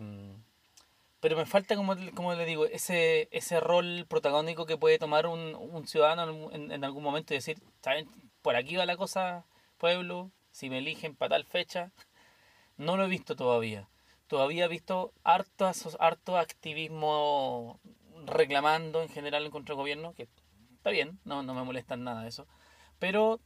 pero 1.20 1.36
me 1.36 1.46
falta, 1.46 1.76
como, 1.76 1.94
como 2.14 2.34
le 2.34 2.44
digo, 2.44 2.66
ese, 2.66 3.28
ese 3.32 3.60
rol 3.60 4.06
protagónico 4.08 4.66
que 4.66 4.76
puede 4.76 4.98
tomar 4.98 5.26
un, 5.26 5.54
un 5.54 5.86
ciudadano 5.86 6.50
en, 6.52 6.70
en, 6.70 6.84
algún 6.84 7.02
momento 7.02 7.32
y 7.32 7.38
decir, 7.38 7.62
¿saben? 7.82 8.08
Por 8.42 8.56
aquí 8.56 8.76
va 8.76 8.86
la 8.86 8.96
cosa, 8.96 9.46
pueblo, 9.78 10.30
si 10.50 10.70
me 10.70 10.78
eligen 10.78 11.16
para 11.16 11.36
tal 11.36 11.44
fecha. 11.44 11.92
No 12.76 12.96
lo 12.96 13.04
he 13.04 13.08
visto 13.08 13.36
todavía. 13.36 13.88
Todavía 14.26 14.66
he 14.66 14.68
visto 14.68 15.12
harto, 15.24 15.70
harto 15.98 16.36
activismo 16.36 17.80
reclamando 18.26 19.02
en 19.02 19.08
general 19.08 19.44
en 19.44 19.50
contra 19.50 19.74
del 19.74 19.80
gobierno, 19.80 20.14
que 20.14 20.28
está 20.74 20.90
bien, 20.90 21.18
no, 21.24 21.42
no 21.42 21.54
me 21.54 21.62
molesta 21.62 21.96
nada 21.96 22.26
eso. 22.26 22.46
Pero 22.98 23.40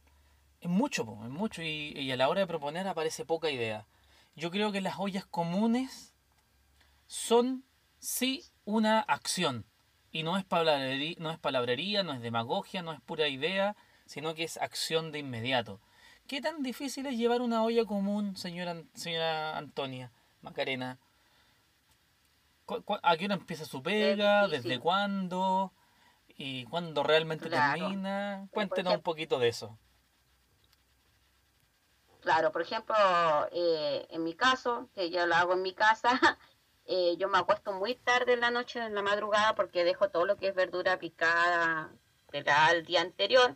es 0.59 0.69
mucho, 0.69 1.03
es 1.23 1.29
mucho 1.29 1.61
y, 1.63 1.93
y 1.95 2.11
a 2.11 2.17
la 2.17 2.29
hora 2.29 2.41
de 2.41 2.47
proponer 2.47 2.87
aparece 2.87 3.25
poca 3.25 3.49
idea. 3.49 3.87
Yo 4.35 4.51
creo 4.51 4.71
que 4.71 4.81
las 4.81 4.99
ollas 4.99 5.25
comunes 5.25 6.10
son 7.11 7.65
sí 7.99 8.45
una 8.63 9.01
acción. 9.01 9.65
Y 10.13 10.23
no 10.23 10.37
es, 10.37 10.45
palabrería, 10.45 11.17
no 11.19 11.29
es 11.29 11.37
palabrería, 11.37 12.03
no 12.03 12.13
es 12.13 12.21
demagogia, 12.21 12.83
no 12.83 12.93
es 12.93 13.01
pura 13.01 13.27
idea, 13.27 13.75
sino 14.05 14.33
que 14.33 14.45
es 14.45 14.55
acción 14.55 15.11
de 15.11 15.19
inmediato. 15.19 15.81
¿Qué 16.25 16.39
tan 16.39 16.63
difícil 16.63 17.05
es 17.07 17.17
llevar 17.17 17.41
una 17.41 17.63
olla 17.63 17.83
común, 17.83 18.37
señora, 18.37 18.81
señora 18.93 19.57
Antonia 19.57 20.09
Macarena? 20.41 20.99
¿A 23.03 23.17
qué 23.17 23.25
hora 23.25 23.35
empieza 23.35 23.65
su 23.65 23.83
pega? 23.83 24.47
¿Desde 24.47 24.79
cuándo? 24.79 25.73
¿Y 26.29 26.63
cuándo 26.65 27.03
realmente 27.03 27.49
termina? 27.49 28.47
Cuéntenos 28.51 28.95
un 28.95 29.01
poquito 29.01 29.37
de 29.37 29.49
eso. 29.49 29.77
Claro, 32.21 32.51
por 32.51 32.61
ejemplo, 32.61 32.95
eh, 33.51 34.07
en 34.11 34.23
mi 34.23 34.35
caso, 34.35 34.89
que 34.93 35.09
yo 35.09 35.25
lo 35.25 35.35
hago 35.35 35.53
en 35.53 35.63
mi 35.63 35.73
casa, 35.73 36.11
Eh, 36.85 37.15
yo 37.17 37.27
me 37.29 37.37
acuesto 37.37 37.71
muy 37.71 37.95
tarde 37.95 38.33
en 38.33 38.41
la 38.41 38.51
noche, 38.51 38.79
en 38.79 38.95
la 38.95 39.01
madrugada, 39.01 39.55
porque 39.55 39.83
dejo 39.83 40.09
todo 40.09 40.25
lo 40.25 40.37
que 40.37 40.47
es 40.47 40.55
verdura 40.55 40.99
picada 40.99 41.91
del 42.31 42.85
día 42.85 43.01
anterior. 43.01 43.55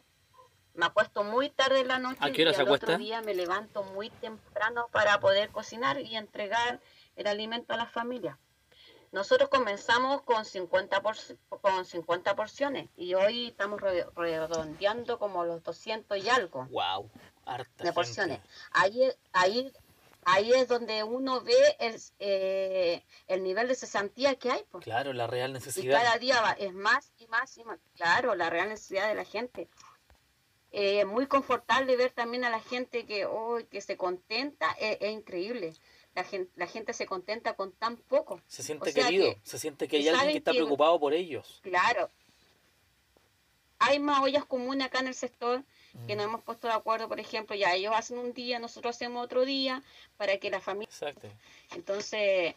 Me 0.74 0.86
acuesto 0.86 1.24
muy 1.24 1.50
tarde 1.50 1.79
en 1.79 1.88
la 1.88 2.00
noche 2.00 2.20
¿A 2.20 2.32
qué 2.32 2.41
hora 2.41 2.51
y 2.51 2.53
se 2.53 2.62
al 2.62 2.67
acuesta? 2.67 2.88
otro 2.88 2.98
día 2.98 3.22
me 3.22 3.34
levanto 3.34 3.84
muy 3.84 4.10
temprano 4.10 4.88
para 4.91 5.20
poder 5.20 5.50
cocinar 5.50 6.01
y 6.01 6.15
entregar 6.15 6.82
el 7.15 7.27
alimento 7.27 7.74
a 7.74 7.77
la 7.77 7.88
familia. 7.88 8.38
Nosotros 9.12 9.48
comenzamos 9.48 10.24
con 10.24 10.44
50, 10.44 11.01
por, 11.01 11.15
con 11.62 11.86
50 11.86 12.36
porciones 12.36 12.89
y 12.98 13.13
hoy 13.13 13.48
estamos 13.48 13.79
redondeando 13.79 15.17
como 15.17 15.46
los 15.46 15.63
200 15.63 16.17
y 16.17 16.29
algo. 16.29 16.67
¡Wow! 16.70 17.10
de 17.77 17.94
porciones. 17.94 18.39
Ahí, 18.72 19.00
ahí 19.32 19.72
ahí 20.25 20.51
es 20.51 20.67
donde 20.67 21.03
uno 21.03 21.41
ve 21.41 21.55
el, 21.79 22.01
eh, 22.20 23.03
el 23.27 23.44
nivel 23.44 23.67
de 23.67 23.75
cesantía 23.75 24.36
que 24.36 24.51
hay. 24.51 24.63
Pues. 24.70 24.84
Claro, 24.84 25.13
la 25.13 25.27
real 25.27 25.53
necesidad. 25.53 26.00
Y 26.00 26.03
cada 26.03 26.17
día 26.17 26.41
va, 26.41 26.51
es 26.51 26.74
más 26.74 27.13
y 27.17 27.27
más 27.27 27.58
y 27.58 27.63
más. 27.63 27.79
Claro, 27.96 28.36
la 28.36 28.50
real 28.50 28.70
necesidad 28.70 29.08
de 29.08 29.15
la 29.15 29.25
gente. 29.25 29.70
Eh, 30.72 31.05
muy 31.05 31.27
confortable 31.27 31.96
ver 31.96 32.12
también 32.12 32.44
a 32.44 32.50
la 32.50 32.60
gente 32.60 33.05
que, 33.05 33.25
oh, 33.25 33.60
que 33.70 33.79
se 33.79 33.96
contenta, 33.96 34.75
es, 34.79 35.10
increíble. 35.10 35.74
La 36.13 36.24
gente, 36.24 36.51
la 36.55 36.67
gente 36.67 36.94
se 36.94 37.05
contenta 37.05 37.55
con 37.55 37.72
tan 37.72 37.96
poco. 37.98 38.41
Se 38.48 38.63
siente 38.63 38.94
querido, 38.94 39.36
se 39.44 39.60
siente 39.60 39.88
que 39.88 39.98
hay 39.98 40.10
alguien 40.10 40.32
que 40.32 40.38
está 40.38 40.51
preocupado 40.51 41.00
por 41.00 41.13
ellos. 41.13 41.60
Claro. 41.63 42.10
Hay 43.79 44.00
más 44.00 44.22
ollas 44.22 44.46
comunes 44.46 44.88
acá 44.88 45.00
en 45.00 45.08
el 45.08 45.15
sector 45.15 45.63
que 46.08 46.15
nos 46.15 46.25
hemos 46.25 46.44
puesto 46.44 46.67
de 46.67 46.74
acuerdo, 46.74 47.08
por 47.08 47.20
ejemplo, 47.20 47.55
ya 47.55 47.74
ellos 47.74 47.94
hacen 47.96 48.17
un 48.17 48.34
día, 48.34 48.60
nosotros 48.60 48.96
hacemos 48.96 49.24
otro 49.24 49.46
día, 49.46 49.82
para 50.17 50.38
que 50.38 50.50
la 50.50 50.60
familia... 50.60 50.89
Exacto. 50.91 51.29
Entonces, 51.74 52.53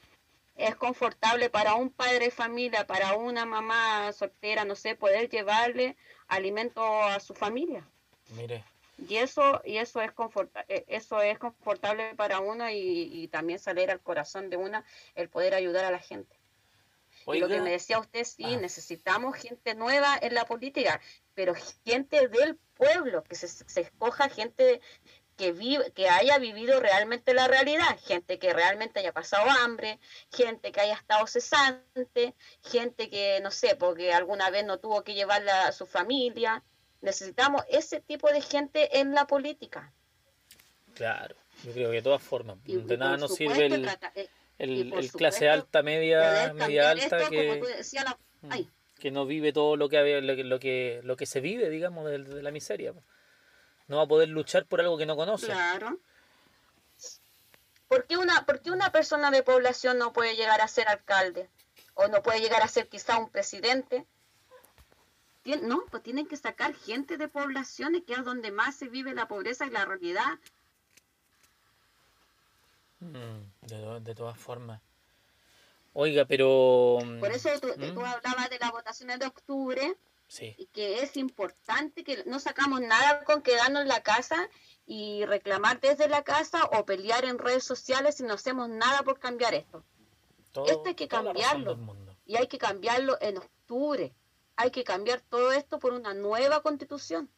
es 0.56 0.75
confortable 0.75 1.48
para 1.48 1.75
un 1.75 1.90
padre 1.90 2.26
de 2.26 2.30
familia, 2.32 2.87
para 2.87 3.16
una 3.16 3.46
mamá 3.46 4.12
soltera, 4.12 4.64
no 4.64 4.75
sé, 4.75 4.96
poder 4.96 5.30
llevarle 5.30 5.96
alimento 6.26 6.82
a 7.04 7.20
su 7.20 7.34
familia. 7.34 7.84
Mire. 8.30 8.64
Y 9.08 9.16
eso, 9.16 9.62
y 9.64 9.76
eso 9.76 10.00
es 10.00 10.10
eh, 10.68 10.84
eso 10.88 11.22
es 11.22 11.38
confortable 11.38 12.14
para 12.16 12.40
uno 12.40 12.68
y, 12.68 13.28
también 13.28 13.60
salir 13.60 13.90
al 13.90 14.00
corazón 14.00 14.50
de 14.50 14.56
una 14.56 14.84
el 15.14 15.28
poder 15.28 15.54
ayudar 15.54 15.84
a 15.84 15.92
la 15.92 16.00
gente. 16.00 16.38
Y 17.35 17.40
lo 17.40 17.49
que 17.49 17.61
me 17.61 17.70
decía 17.70 17.99
usted, 17.99 18.25
sí, 18.25 18.44
ah. 18.44 18.56
necesitamos 18.56 19.37
gente 19.37 19.75
nueva 19.75 20.18
en 20.20 20.35
la 20.35 20.44
política, 20.44 21.00
pero 21.35 21.54
gente 21.85 22.28
del 22.28 22.56
pueblo, 22.75 23.23
que 23.25 23.35
se, 23.35 23.80
escoja 23.80 24.28
gente 24.28 24.80
que, 25.37 25.52
vive, 25.52 25.92
que 25.92 26.08
haya 26.08 26.38
vivido 26.38 26.80
realmente 26.80 27.35
la 27.35 27.47
realidad, 27.49 27.99
gente 28.04 28.38
que 28.38 28.52
realmente 28.52 29.00
haya 29.00 29.12
pasado 29.12 29.49
hambre, 29.50 29.99
gente 30.32 30.73
que 30.73 30.80
haya 30.80 30.94
estado 30.94 31.26
cesante, 31.26 32.35
gente 32.62 33.11
que, 33.11 33.40
no 33.42 33.50
sé, 33.50 33.76
porque 33.76 34.12
alguna 34.12 34.50
vez 34.50 34.64
no 34.64 34.78
tuvo 34.78 35.04
que 35.04 35.14
llevarla 35.14 35.68
a 35.68 35.73
su 35.73 35.87
familia. 35.87 36.62
Necesitamos 37.00 37.62
ese 37.68 38.00
tipo 38.00 38.28
de 38.28 38.40
gente 38.40 38.99
en 38.99 39.14
la 39.14 39.26
política. 39.26 39.92
Claro, 40.94 41.37
yo 41.62 41.73
creo 41.73 41.90
que 41.90 41.97
de 41.97 42.02
todas 42.02 42.23
formas, 42.23 42.56
de 42.64 42.97
nada 42.97 43.16
nos 43.16 43.35
sirve 43.35 43.66
el, 43.66 43.88
eh, 44.16 44.28
el, 44.58 45.10
clase 45.12 45.48
alta, 45.48 45.82
media, 45.82 46.52
media 46.54 46.90
alta 46.90 47.28
que... 47.28 47.62
Mm 48.42 48.78
que 48.98 49.10
no 49.10 49.26
vive 49.26 49.52
todo 49.52 49.76
lo 49.76 49.88
que, 49.88 50.20
lo 50.20 50.58
que, 50.58 51.00
lo 51.02 51.16
que, 51.16 51.26
se 51.26 51.40
vive, 51.40 51.70
digamos, 51.70 52.04
de, 52.06 52.18
la 52.42 52.50
miseria. 52.50 52.92
No 53.86 53.96
va 53.98 54.02
a 54.02 54.08
poder 54.08 54.28
luchar 54.28 54.66
por 54.66 54.80
algo 54.80 54.98
que 54.98 55.06
no 55.06 55.16
conoce. 55.16 55.46
Claro. 55.46 55.98
¿Por 57.86 58.06
qué, 58.06 58.18
una, 58.18 58.44
¿Por 58.44 58.60
qué 58.60 58.70
una 58.70 58.92
persona 58.92 59.30
de 59.30 59.42
población 59.42 59.98
no 59.98 60.12
puede 60.12 60.36
llegar 60.36 60.60
a 60.60 60.68
ser 60.68 60.88
alcalde? 60.88 61.48
¿O 61.94 62.08
no 62.08 62.22
puede 62.22 62.40
llegar 62.40 62.62
a 62.62 62.68
ser 62.68 62.88
quizá 62.88 63.18
un 63.18 63.30
presidente? 63.30 64.06
no, 65.62 65.82
pues 65.90 66.02
tienen 66.02 66.26
que 66.26 66.36
sacar 66.36 66.74
gente 66.74 67.16
de 67.16 67.26
poblaciones, 67.26 68.02
que 68.06 68.12
es 68.12 68.22
donde 68.22 68.50
más 68.50 68.76
se 68.76 68.88
vive 68.88 69.14
la 69.14 69.28
pobreza 69.28 69.66
y 69.66 69.70
la 69.70 69.86
realidad. 69.86 70.38
Mm, 73.00 73.67
de, 73.67 74.00
de 74.00 74.14
todas 74.14 74.38
formas. 74.38 74.81
Oiga, 75.93 76.26
pero... 76.26 76.99
Por 77.21 77.33
eso 77.33 77.49
tú, 77.61 77.69
¿Mm? 77.76 77.99
hablabas 77.99 78.50
de 78.50 78.59
las 78.59 78.71
votaciones 78.71 79.19
de 79.19 79.26
octubre, 79.26 79.97
sí. 80.28 80.55
y 80.57 80.67
que 80.67 81.02
es 81.02 81.17
importante 81.17 82.05
que 82.05 82.23
no 82.26 82.38
sacamos 82.38 82.81
nada 82.81 83.25
con 83.25 83.43
quedarnos 83.43 83.83
en 83.83 83.88
la 83.88 84.02
casa 84.02 84.49
y 84.87 85.25
reclamar 85.26 85.81
desde 85.81 86.09
la 86.09 86.23
casa 86.23 86.64
o 86.67 86.87
pelear 86.87 87.25
en 87.25 87.38
redes 87.38 87.64
sociales 87.64 88.21
y 88.21 88.23
no 88.23 88.35
hacemos 88.35 88.69
nada 88.69 89.02
por 89.02 89.19
cambiar 89.19 89.55
esto. 89.55 89.85
esto 90.67 90.85
hay 90.87 90.95
que 90.95 91.09
cambiarlo. 91.09 91.78
Y 92.25 92.37
hay 92.37 92.47
que 92.47 92.59
cambiarlo 92.59 93.19
en 93.21 93.38
octubre. 93.38 94.14
Hay 94.57 94.71
que 94.71 94.85
cambiar 94.85 95.21
todo 95.21 95.52
esto 95.52 95.78
por 95.78 95.95
una 95.95 96.14
nueva 96.14 96.62
constitución. 96.62 97.31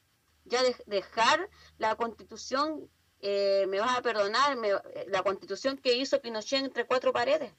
Ya 0.44 0.60
dejar 0.86 1.48
la 1.78 1.94
constitución, 1.94 2.90
eh, 3.20 3.66
me 3.68 3.80
vas 3.80 3.98
a 3.98 4.02
perdonar, 4.02 4.56
la 5.08 5.22
constitución 5.22 5.76
que 5.78 5.94
hizo 5.94 6.20
Pinochet 6.20 6.64
entre 6.64 6.86
cuatro 6.86 7.12
paredes 7.12 7.52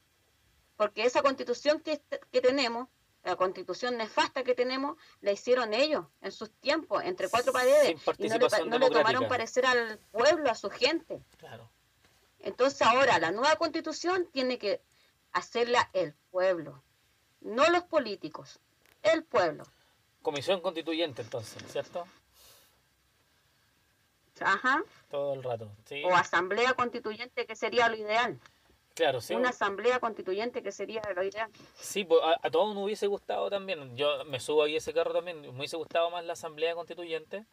porque 0.82 1.06
esa 1.06 1.22
constitución 1.22 1.80
que, 1.82 2.02
tenemos, 2.42 2.88
la 3.24 3.36
constitución 3.36 3.98
nefasta 3.98 4.44
que 4.44 4.56
tenemos, 4.56 4.98
la 5.20 5.32
hicieron 5.32 5.76
ellos 5.76 6.08
en 6.24 6.32
sus 6.32 6.50
tiempos, 6.54 7.04
entre 7.04 7.30
cuatro 7.30 7.54
paredes, 7.54 8.02
y 8.18 8.28
no 8.28 8.80
le, 8.80 8.90
tomaron 8.90 9.28
parecer 9.28 9.68
al 9.68 10.00
pueblo, 10.10 10.50
a 10.50 10.56
su 10.56 10.72
gente. 10.72 11.22
Claro. 11.38 11.70
Entonces 12.40 12.82
ahora 12.82 13.20
la 13.20 13.30
nueva 13.30 13.58
constitución 13.58 14.28
tiene 14.32 14.58
que 14.58 14.82
hacerla 15.34 15.88
el 15.94 16.16
pueblo, 16.32 16.82
no 17.42 17.70
los 17.70 17.84
políticos, 17.84 18.60
el 19.04 19.24
pueblo. 19.24 19.66
Comisión 20.24 20.62
constituyente 20.62 21.22
entonces, 21.22 21.62
¿cierto? 21.72 22.08
Ajá. 24.44 24.84
Todo 25.10 25.34
el 25.34 25.44
rato. 25.44 25.72
Sí. 25.86 26.04
O 26.04 26.16
asamblea 26.16 26.74
constituyente, 26.74 27.46
que 27.46 27.56
sería 27.56 27.90
lo 27.90 27.96
ideal. 27.96 28.40
Claro, 28.94 29.22
sí. 29.22 29.34
Una 29.34 29.50
asamblea 29.50 30.00
constituyente 30.00 30.62
que 30.62 30.72
sería 30.72 31.02
lo 31.16 31.24
ideal. 31.24 31.50
Sí, 31.76 32.04
pues 32.04 32.22
a, 32.24 32.50
todos 32.50 32.76
nos 32.76 32.84
hubiese 32.84 33.08
gustado 33.08 33.50
también, 33.50 33.96
yo 33.96 34.26
me 34.26 34.40
subo 34.40 34.64
ahí 34.64 34.76
ese 34.76 34.94
carro 34.94 35.14
también, 35.14 35.42
me 35.42 35.50
hubiese 35.50 35.78
gustado 35.78 36.10
más 36.10 36.26
la 36.26 36.34
asamblea 36.34 36.76
constituyente, 36.76 37.46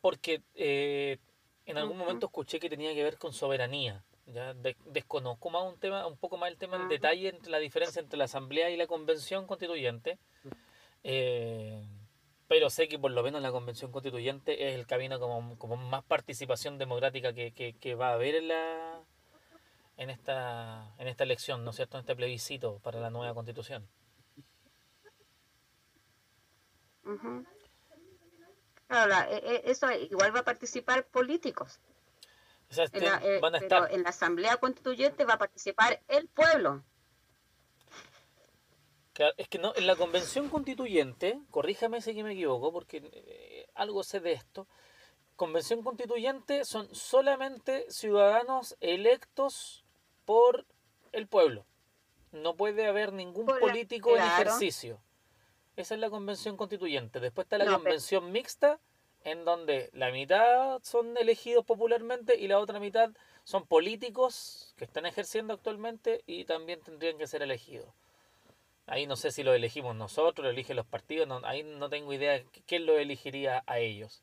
porque 0.00 0.42
eh, 0.54 1.18
en 1.66 1.78
algún 1.78 1.96
momento 1.96 2.26
escuché 2.26 2.60
que 2.60 2.68
tenía 2.68 2.94
que 2.94 3.02
ver 3.02 3.18
con 3.18 3.32
soberanía. 3.32 4.04
Ya 4.26 4.52
desconozco 4.52 5.48
más 5.48 5.62
un 5.62 5.78
tema, 5.80 6.06
un 6.06 6.18
poco 6.18 6.36
más 6.36 6.50
el 6.50 6.58
tema 6.58 6.76
en 6.76 6.88
detalle 6.88 7.28
entre 7.28 7.50
la 7.50 7.58
diferencia 7.58 8.00
entre 8.00 8.18
la 8.18 8.24
asamblea 8.24 8.68
y 8.68 8.76
la 8.76 8.86
convención 8.86 9.46
constituyente. 9.46 10.18
Eh, 11.02 11.82
pero 12.48 12.70
sé 12.70 12.88
que 12.88 12.98
por 12.98 13.10
lo 13.10 13.22
menos 13.22 13.42
la 13.42 13.52
convención 13.52 13.92
constituyente 13.92 14.68
es 14.68 14.74
el 14.74 14.86
camino 14.86 15.20
como, 15.20 15.56
como 15.58 15.76
más 15.76 16.02
participación 16.04 16.78
democrática 16.78 17.34
que, 17.34 17.52
que, 17.52 17.74
que 17.74 17.94
va 17.94 18.08
a 18.08 18.14
haber 18.14 18.36
en 18.36 18.48
la, 18.48 19.02
en 19.98 20.10
esta, 20.10 20.94
en 20.98 21.08
esta 21.08 21.24
elección, 21.24 21.62
¿no 21.62 21.70
es 21.70 21.76
cierto?, 21.76 21.98
en 21.98 22.00
este 22.00 22.16
plebiscito 22.16 22.78
para 22.78 23.00
la 23.00 23.10
nueva 23.10 23.34
constitución. 23.34 23.86
claro, 28.86 29.30
e, 29.30 29.36
e, 29.36 29.70
eso 29.70 29.90
igual 29.92 30.34
va 30.34 30.40
a 30.40 30.44
participar 30.44 31.06
políticos. 31.06 31.80
en, 32.70 33.04
la, 33.04 33.18
eh, 33.22 33.40
van 33.40 33.54
a 33.54 33.58
estar... 33.58 33.92
en 33.92 34.02
la 34.02 34.10
asamblea 34.10 34.56
constituyente 34.56 35.24
va 35.24 35.34
a 35.34 35.38
participar 35.38 36.00
el 36.08 36.28
pueblo. 36.28 36.82
Claro, 39.18 39.34
es 39.36 39.48
que 39.48 39.58
no, 39.58 39.72
en 39.74 39.88
la 39.88 39.96
convención 39.96 40.48
constituyente, 40.48 41.40
corríjame 41.50 42.00
si 42.00 42.22
me 42.22 42.34
equivoco, 42.34 42.70
porque 42.70 42.98
eh, 43.12 43.66
algo 43.74 44.04
sé 44.04 44.20
de 44.20 44.30
esto, 44.30 44.68
convención 45.34 45.82
constituyente 45.82 46.64
son 46.64 46.94
solamente 46.94 47.90
ciudadanos 47.90 48.76
electos 48.80 49.84
por 50.24 50.66
el 51.10 51.26
pueblo. 51.26 51.66
No 52.30 52.54
puede 52.54 52.86
haber 52.86 53.12
ningún 53.12 53.46
político 53.46 54.16
en 54.16 54.22
ejercicio. 54.22 55.00
Esa 55.74 55.94
es 55.94 56.00
la 56.00 56.10
convención 56.10 56.56
constituyente. 56.56 57.18
Después 57.18 57.46
está 57.46 57.58
la 57.58 57.72
convención 57.72 58.30
mixta, 58.30 58.78
en 59.24 59.44
donde 59.44 59.90
la 59.94 60.12
mitad 60.12 60.78
son 60.84 61.16
elegidos 61.16 61.64
popularmente 61.64 62.36
y 62.36 62.46
la 62.46 62.60
otra 62.60 62.78
mitad 62.78 63.10
son 63.42 63.66
políticos 63.66 64.74
que 64.76 64.84
están 64.84 65.06
ejerciendo 65.06 65.54
actualmente 65.54 66.22
y 66.24 66.44
también 66.44 66.80
tendrían 66.82 67.18
que 67.18 67.26
ser 67.26 67.42
elegidos. 67.42 67.92
Ahí 68.88 69.06
no 69.06 69.16
sé 69.16 69.30
si 69.30 69.42
lo 69.42 69.52
elegimos 69.52 69.94
nosotros, 69.94 70.44
lo 70.44 70.50
eligen 70.50 70.76
los 70.76 70.86
partidos, 70.86 71.28
ahí 71.44 71.62
no 71.62 71.88
tengo 71.88 72.12
idea 72.12 72.42
quién 72.66 72.86
lo 72.86 72.98
elegiría 72.98 73.62
a 73.66 73.78
ellos. 73.78 74.22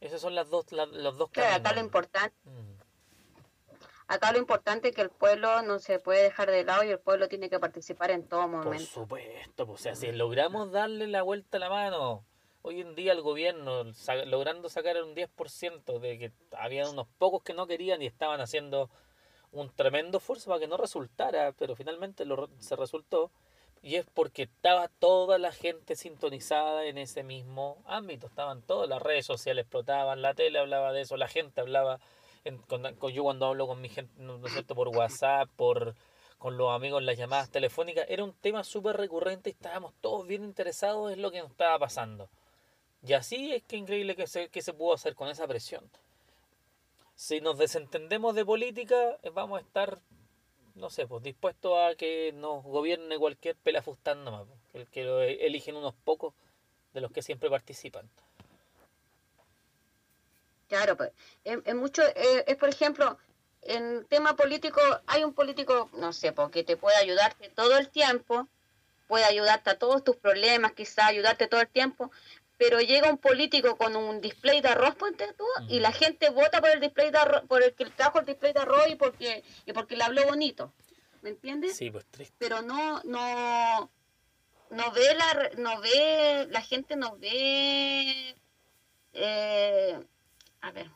Esas 0.00 0.20
son 0.20 0.34
las 0.34 0.50
dos, 0.50 0.66
los 0.72 1.18
dos 1.18 1.30
claro, 1.30 1.56
acá 1.56 1.72
lo 1.72 1.80
importante, 1.80 2.36
mm. 2.44 2.84
Acá 4.06 4.32
lo 4.32 4.38
importante 4.38 4.88
es 4.88 4.94
que 4.94 5.00
el 5.00 5.08
pueblo 5.08 5.62
no 5.62 5.78
se 5.78 5.98
puede 5.98 6.24
dejar 6.24 6.50
de 6.50 6.64
lado 6.64 6.84
y 6.84 6.90
el 6.90 6.98
pueblo 6.98 7.28
tiene 7.28 7.48
que 7.48 7.58
participar 7.58 8.10
en 8.10 8.28
todo 8.28 8.42
momento. 8.42 8.70
Por 8.70 8.80
supuesto, 8.80 9.66
pues, 9.66 9.80
o 9.80 9.82
sea, 9.82 9.94
si 9.94 10.12
logramos 10.12 10.72
darle 10.72 11.06
la 11.06 11.22
vuelta 11.22 11.56
a 11.56 11.60
la 11.60 11.70
mano, 11.70 12.24
hoy 12.60 12.82
en 12.82 12.94
día 12.94 13.12
el 13.12 13.22
gobierno 13.22 13.84
logrando 14.26 14.68
sacar 14.68 15.02
un 15.02 15.14
10% 15.14 15.98
de 16.00 16.18
que 16.18 16.32
había 16.52 16.88
unos 16.88 17.08
pocos 17.18 17.42
que 17.42 17.54
no 17.54 17.66
querían 17.66 18.02
y 18.02 18.06
estaban 18.06 18.42
haciendo 18.42 18.90
un 19.54 19.70
tremendo 19.70 20.18
esfuerzo 20.18 20.50
para 20.50 20.60
que 20.60 20.68
no 20.68 20.76
resultara, 20.76 21.52
pero 21.52 21.74
finalmente 21.76 22.24
lo, 22.24 22.50
se 22.58 22.76
resultó. 22.76 23.30
Y 23.82 23.96
es 23.96 24.06
porque 24.14 24.44
estaba 24.44 24.88
toda 24.88 25.38
la 25.38 25.52
gente 25.52 25.94
sintonizada 25.96 26.86
en 26.86 26.98
ese 26.98 27.22
mismo 27.22 27.82
ámbito. 27.86 28.26
Estaban 28.26 28.62
todas 28.62 28.88
las 28.88 29.02
redes 29.02 29.26
sociales, 29.26 29.64
explotaban, 29.64 30.22
la 30.22 30.34
tele 30.34 30.58
hablaba 30.58 30.92
de 30.92 31.02
eso, 31.02 31.16
la 31.16 31.28
gente 31.28 31.60
hablaba 31.60 32.00
con, 32.66 33.12
yo 33.12 33.22
cuando 33.22 33.46
hablo 33.46 33.66
con 33.66 33.80
mi 33.80 33.88
gente, 33.88 34.12
¿no 34.18 34.44
es 34.46 34.52
cierto?, 34.52 34.74
por 34.74 34.88
WhatsApp, 34.88 35.48
por 35.56 35.94
con 36.38 36.58
los 36.58 36.74
amigos 36.74 37.00
en 37.00 37.06
las 37.06 37.16
llamadas 37.16 37.50
telefónicas, 37.50 38.04
era 38.06 38.22
un 38.22 38.34
tema 38.34 38.64
súper 38.64 38.98
recurrente 38.98 39.48
y 39.48 39.54
estábamos 39.54 39.94
todos 40.02 40.26
bien 40.26 40.44
interesados 40.44 41.10
en 41.10 41.22
lo 41.22 41.30
que 41.30 41.40
nos 41.40 41.50
estaba 41.50 41.78
pasando. 41.78 42.28
Y 43.02 43.14
así 43.14 43.54
es 43.54 43.62
que 43.62 43.76
increíble 43.76 44.14
que 44.14 44.26
se, 44.26 44.50
que 44.50 44.60
se 44.60 44.74
pudo 44.74 44.92
hacer 44.92 45.14
con 45.14 45.28
esa 45.28 45.46
presión. 45.46 45.88
Si 47.16 47.40
nos 47.40 47.58
desentendemos 47.58 48.34
de 48.34 48.44
política, 48.44 49.18
eh, 49.22 49.30
vamos 49.30 49.58
a 49.58 49.62
estar, 49.62 50.00
no 50.74 50.90
sé, 50.90 51.06
pues 51.06 51.22
dispuestos 51.22 51.72
a 51.78 51.94
que 51.94 52.32
nos 52.32 52.62
gobierne 52.64 53.18
cualquier 53.18 53.56
pelafustán 53.56 54.24
nomás, 54.24 54.46
el 54.72 54.86
que 54.88 55.04
lo 55.04 55.22
eligen 55.22 55.76
unos 55.76 55.94
pocos 55.94 56.34
de 56.92 57.00
los 57.00 57.12
que 57.12 57.22
siempre 57.22 57.50
participan. 57.50 58.08
Claro, 60.68 60.96
pues, 60.96 61.12
en, 61.44 61.76
mucho, 61.76 62.02
eh, 62.02 62.44
es 62.46 62.56
por 62.56 62.68
ejemplo, 62.68 63.18
en 63.62 64.04
tema 64.06 64.34
político, 64.34 64.80
hay 65.06 65.22
un 65.22 65.34
político, 65.34 65.88
no 65.94 66.12
sé, 66.12 66.32
porque 66.32 66.64
te 66.64 66.76
puede 66.76 66.96
ayudarte 66.96 67.48
todo 67.50 67.78
el 67.78 67.90
tiempo, 67.90 68.48
puede 69.06 69.24
ayudarte 69.24 69.70
a 69.70 69.78
todos 69.78 70.02
tus 70.02 70.16
problemas, 70.16 70.72
quizá 70.72 71.06
ayudarte 71.06 71.46
todo 71.46 71.60
el 71.60 71.68
tiempo, 71.68 72.10
pero 72.56 72.80
llega 72.80 73.10
un 73.10 73.18
político 73.18 73.76
con 73.76 73.96
un 73.96 74.20
display 74.20 74.60
de 74.60 74.68
arroz, 74.68 74.94
ponte 74.94 75.32
tú, 75.34 75.44
y 75.68 75.80
la 75.80 75.92
gente 75.92 76.30
vota 76.30 76.60
por 76.60 76.70
el 76.70 76.80
display 76.80 77.10
de 77.10 77.18
arroz, 77.18 77.42
por 77.48 77.62
el 77.62 77.74
que 77.74 77.86
trajo 77.86 78.20
el 78.20 78.26
display 78.26 78.52
de 78.52 78.60
arroz 78.60 78.88
y 78.88 78.96
porque, 78.96 79.42
y 79.66 79.72
porque 79.72 79.96
le 79.96 80.04
habló 80.04 80.24
bonito, 80.24 80.72
¿me 81.22 81.30
entiendes? 81.30 81.76
Sí, 81.76 81.90
pues 81.90 82.06
triste. 82.06 82.34
Pero 82.38 82.62
no, 82.62 83.02
no, 83.04 83.90
no 84.70 84.92
ve 84.92 85.14
la, 85.14 85.50
no 85.58 85.80
ve, 85.80 86.46
la 86.50 86.62
gente 86.62 86.96
no 86.96 87.16
ve 87.16 88.36
eh, 89.14 89.98
a 90.60 90.72
ver, 90.72 90.90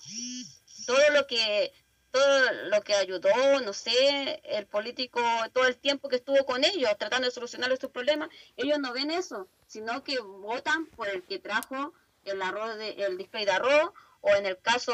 todo 0.86 1.10
lo 1.12 1.26
que 1.26 1.72
todo 2.18 2.52
lo 2.70 2.82
que 2.82 2.94
ayudó, 2.94 3.60
no 3.60 3.72
sé, 3.72 4.40
el 4.44 4.66
político, 4.66 5.20
todo 5.52 5.66
el 5.66 5.76
tiempo 5.76 6.08
que 6.08 6.16
estuvo 6.16 6.44
con 6.44 6.64
ellos 6.64 6.90
tratando 6.98 7.26
de 7.26 7.32
solucionar 7.32 7.76
sus 7.76 7.90
problemas, 7.90 8.28
ellos 8.56 8.78
no 8.78 8.92
ven 8.92 9.10
eso, 9.10 9.48
sino 9.66 10.02
que 10.02 10.18
votan 10.18 10.86
por 10.86 11.08
el 11.08 11.22
que 11.22 11.38
trajo 11.38 11.92
el 12.24 12.42
arroz 12.42 12.76
de, 12.76 12.90
el 13.04 13.16
display 13.16 13.44
de 13.44 13.52
arroz, 13.52 13.92
o 14.20 14.30
en 14.30 14.46
el 14.46 14.58
caso 14.58 14.92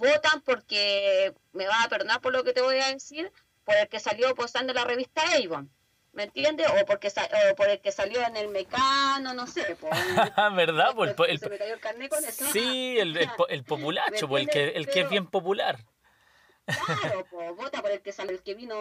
votan 0.00 0.40
porque 0.42 1.34
me 1.52 1.66
vas 1.66 1.84
a 1.84 1.88
perdonar 1.88 2.20
por 2.20 2.32
lo 2.32 2.42
que 2.42 2.52
te 2.52 2.62
voy 2.62 2.78
a 2.80 2.88
decir, 2.88 3.30
por 3.64 3.76
el 3.76 3.88
que 3.88 4.00
salió 4.00 4.34
postando 4.34 4.72
la 4.72 4.84
revista 4.84 5.22
Avon. 5.36 5.70
¿Me 6.12 6.24
entiendes? 6.24 6.66
O 6.68 6.84
porque 6.84 7.08
o 7.08 7.56
por 7.56 7.68
el 7.70 7.80
que 7.80 7.90
salió 7.90 8.20
en 8.26 8.36
el 8.36 8.48
mecano, 8.48 9.32
no 9.32 9.46
sé. 9.46 9.76
Por, 9.76 9.90
¿Verdad? 10.54 10.94
Por 10.94 11.08
el, 11.30 11.38
se 11.38 11.48
me 11.48 11.56
cayó 11.56 11.74
el 11.74 11.80
carnet 11.80 12.10
con 12.10 12.22
eso. 12.22 12.44
Sí, 12.52 12.98
el, 12.98 13.16
el, 13.16 13.30
el 13.48 13.64
populacho, 13.64 14.36
el 14.36 14.48
que, 14.48 14.68
el 14.68 14.86
que 14.88 15.00
es 15.00 15.08
bien 15.08 15.26
popular. 15.26 15.78
Claro, 16.66 17.26
pues 17.30 17.56
vota 17.56 17.82
por 17.82 17.90
el 17.90 18.02
que 18.02 18.12
sale, 18.12 18.32
el 18.32 18.42
que 18.42 18.54
vino 18.54 18.76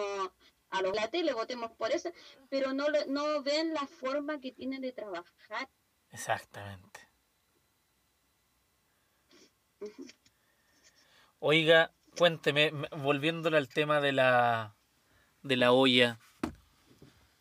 a 0.70 0.82
los 0.82 0.96
la 0.96 1.10
tele, 1.10 1.34
votemos 1.34 1.72
por 1.72 1.91
eso, 1.91 2.12
pero 2.50 2.74
no, 2.74 2.86
no 3.08 3.44
ven 3.44 3.74
la 3.74 3.86
forma 3.88 4.39
que 4.39 4.52
tienen 4.52 4.82
de 4.82 4.91
trabajar. 4.91 5.70
Exactamente. 6.10 7.00
Oiga, 11.39 11.91
cuénteme, 12.17 12.72
volviéndole 12.98 13.58
al 13.58 13.67
tema 13.67 14.00
de 14.00 14.12
la, 14.12 14.76
de 15.41 15.58
la 15.58 15.72
olla 15.72 16.20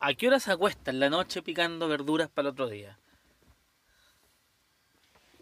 ¿A 0.03 0.15
qué 0.15 0.29
hora 0.29 0.41
se 0.41 0.51
acuesta 0.51 0.91
en 0.91 0.99
la 0.99 1.11
noche 1.11 1.43
picando 1.43 1.87
verduras 1.87 2.31
para 2.31 2.49
el 2.49 2.53
otro 2.53 2.69
día? 2.69 2.99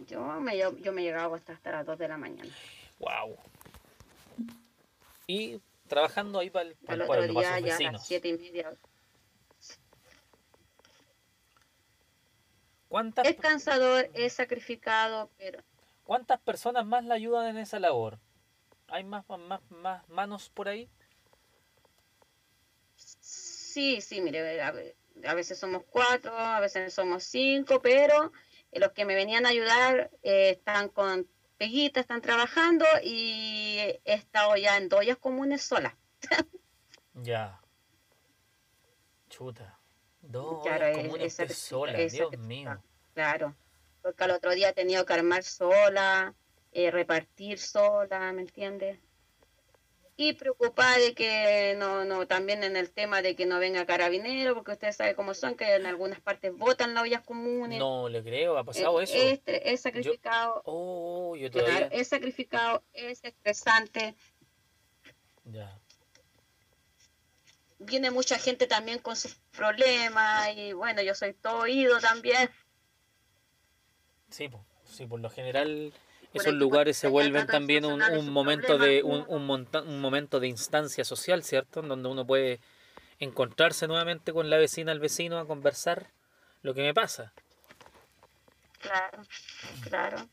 Yo 0.09 0.21
me, 0.41 0.59
yo, 0.59 0.73
me 0.93 1.03
llegaba 1.03 1.37
hasta, 1.37 1.53
hasta 1.53 1.71
las 1.71 1.87
2 1.87 1.97
de 1.97 2.09
la 2.09 2.17
mañana. 2.17 2.51
Wow. 2.99 3.39
Y 5.29 5.61
trabajando 5.87 6.41
ahí 6.41 6.49
para 6.49 6.71
el, 6.71 6.77
para 6.77 6.95
el, 6.95 7.03
otro 7.03 7.23
día 7.29 7.61
ya 7.61 7.77
a 7.77 7.93
las 7.93 8.07
7 8.07 8.29
y 8.29 8.33
media. 8.33 8.73
¿Cuántas, 12.89 13.27
es 13.27 13.37
cansador, 13.37 14.09
es 14.15 14.33
sacrificado, 14.33 15.31
pero... 15.37 15.63
¿Cuántas 16.05 16.41
personas 16.41 16.87
más 16.87 17.05
la 17.05 17.15
ayudan 17.15 17.49
en 17.49 17.59
esa 17.59 17.79
labor? 17.79 18.19
¿Hay 18.87 19.05
más, 19.05 19.27
más, 19.29 19.61
más 19.69 20.09
manos 20.09 20.49
por 20.49 20.69
ahí? 20.69 20.89
Sí, 22.97 24.01
sí, 24.01 24.23
mire, 24.23 24.63
a, 24.63 24.73
veces 25.35 25.59
somos 25.59 25.83
cuatro, 25.91 26.35
a 26.35 26.61
veces 26.61 26.95
somos 26.95 27.25
cinco, 27.25 27.83
pero 27.83 28.33
los 28.73 28.93
que 28.93 29.05
me 29.05 29.15
venían 29.15 29.45
a 29.45 29.51
ayudar 29.51 30.11
eh, 30.23 30.51
están 30.51 30.89
con 30.89 31.29
peguitas, 31.59 32.03
están 32.03 32.23
trabajando 32.23 32.87
y 33.03 33.79
he 34.05 34.15
estado 34.15 34.57
ya 34.57 34.77
en 34.77 34.89
doyas 34.89 35.19
comunes 35.19 35.63
sola. 35.63 35.97
ya. 37.15 37.61
Chuta. 39.29 39.79
Dos 40.21 40.63
claro, 40.63 40.93
comunes 40.95 41.37
sola, 41.51 41.93
Dios 41.93 42.39
mío. 42.39 42.83
Claro, 43.15 43.55
porque 44.03 44.25
al 44.25 44.31
otro 44.33 44.53
día 44.53 44.71
he 44.71 44.73
tenido 44.73 45.05
que 45.05 45.13
armar 45.13 45.43
sola, 45.43 46.35
eh, 46.73 46.91
repartir 46.91 47.59
sola, 47.59 48.33
¿me 48.33 48.43
entiendes? 48.43 48.99
Y 50.21 50.33
preocupada 50.33 50.99
de 50.99 51.15
que 51.15 51.77
no, 51.79 52.05
no, 52.05 52.27
también 52.27 52.65
en 52.65 52.77
el 52.77 52.91
tema 52.91 53.23
de 53.23 53.37
que 53.37 53.47
no 53.47 53.61
venga 53.61 53.87
carabinero, 53.87 54.53
porque 54.53 54.73
usted 54.73 54.91
sabe 54.91 55.15
cómo 55.15 55.33
son, 55.33 55.55
que 55.55 55.77
en 55.77 55.87
algunas 55.87 56.21
partes 56.21 56.53
votan 56.57 56.93
las 56.93 57.05
ollas 57.05 57.23
comunes. 57.23 57.79
No, 57.79 58.09
le 58.09 58.25
creo, 58.25 58.59
ha 58.59 58.65
pasado 58.65 59.01
eh, 59.01 59.05
eso. 59.05 59.15
Este, 59.15 59.73
es 59.73 59.81
sacrificado. 59.81 60.61
oh, 60.65 61.37
yo 61.37 61.49
todavía... 61.53 61.87
es 61.93 62.09
sacrificado, 62.09 62.83
es 62.95 63.23
estresante. 63.23 64.17
Ya. 65.45 65.79
Viene 67.79 68.11
mucha 68.11 68.41
gente 68.41 68.67
también 68.67 68.99
con 68.99 69.15
sus 69.15 69.37
problemas 69.53 70.49
y 70.57 70.73
bueno, 70.73 71.01
yo 71.01 71.15
soy 71.15 71.33
todo 71.33 71.61
oído 71.61 72.01
también. 72.01 72.51
Sí, 74.31 74.49
pues, 74.49 74.65
sí, 74.85 75.07
por 75.07 75.21
lo 75.21 75.31
general 75.31 75.93
esos 76.35 76.55
lugares 76.55 76.97
se 76.97 77.09
vuelven 77.09 77.47
también 77.47 77.85
un, 77.85 78.03
un 78.03 78.31
momento 78.31 78.79
de 78.79 79.03
un, 79.03 79.25
un, 79.29 79.69
un, 79.73 80.01
momento 80.01 80.41
de 80.41 80.49
instancia 80.49 81.05
social, 81.05 81.43
¿cierto? 81.43 81.81
En 81.81 81.89
donde 81.89 82.09
uno 82.09 82.27
puede 82.27 82.61
encontrarse 83.19 83.89
nuevamente 83.89 84.33
con 84.33 84.51
la 84.51 84.59
vecina, 84.59 84.93
el 84.93 85.01
vecino 85.01 85.39
a 85.39 85.47
conversar 85.47 86.11
lo 86.63 86.75
que 86.75 86.83
me 86.83 86.95
pasa. 86.95 87.33
Claro, 88.81 89.23
claro. 89.83 90.29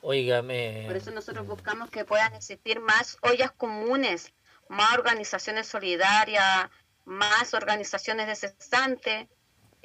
Oígame. 0.00 0.84
Por 0.86 0.96
eso 0.96 1.10
nosotros 1.10 1.46
buscamos 1.46 1.90
que 1.90 2.04
puedan 2.04 2.34
existir 2.34 2.80
más 2.80 3.16
ollas 3.22 3.52
comunes, 3.52 4.32
más 4.68 4.92
organizaciones 4.92 5.66
solidarias, 5.66 6.70
más 7.04 7.54
organizaciones 7.54 8.26
de 8.26 8.36
cesantes 8.36 9.28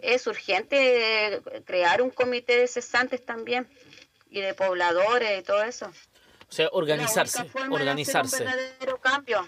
es 0.03 0.27
urgente 0.27 1.41
crear 1.65 2.01
un 2.01 2.09
comité 2.09 2.57
de 2.57 2.67
cesantes 2.67 3.25
también 3.25 3.67
y 4.29 4.41
de 4.41 4.53
pobladores 4.53 5.39
y 5.39 5.43
todo 5.43 5.63
eso. 5.63 5.91
O 6.49 6.51
sea, 6.51 6.69
organizarse, 6.71 7.49
organizarse. 7.69 8.43
un 8.43 8.49
verdadero 8.49 8.99
cambio. 8.99 9.47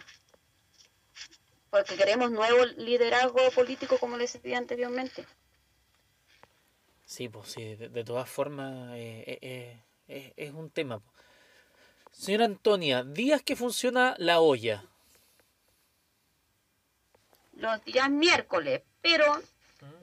Porque 1.70 1.96
queremos 1.96 2.30
nuevo 2.32 2.66
liderazgo 2.78 3.50
político, 3.52 3.98
como 3.98 4.18
les 4.18 4.34
decía 4.34 4.58
anteriormente. 4.58 5.26
Sí, 7.06 7.28
pues 7.28 7.50
sí, 7.50 7.76
de, 7.76 8.04
todas 8.04 8.30
formas 8.30 8.94
eh, 8.96 9.40
eh, 9.42 9.82
eh, 10.08 10.34
es 10.38 10.54
un 10.54 10.70
tema. 10.70 11.02
Señora 12.12 12.46
Antonia, 12.46 13.04
días 13.04 13.42
que 13.42 13.56
funciona 13.56 14.16
la 14.18 14.40
olla. 14.40 14.84
Los 17.54 17.84
días 17.84 18.10
miércoles, 18.10 18.82
pero 19.02 19.42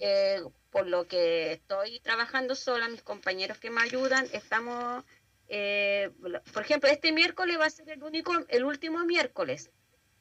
eh, 0.01 0.43
por 0.71 0.87
lo 0.87 1.07
que 1.07 1.53
estoy 1.53 2.01
trabajando 2.01 2.55
sola, 2.55 2.89
mis 2.89 3.03
compañeros 3.03 3.59
que 3.59 3.71
me 3.71 3.81
ayudan, 3.81 4.27
estamos, 4.33 5.05
eh, 5.49 6.11
por 6.53 6.63
ejemplo, 6.63 6.89
este 6.89 7.13
miércoles 7.13 7.59
va 7.59 7.67
a 7.67 7.71
ser 7.71 7.89
el 7.91 8.03
único, 8.03 8.33
el 8.49 8.65
último 8.65 9.05
miércoles, 9.05 9.71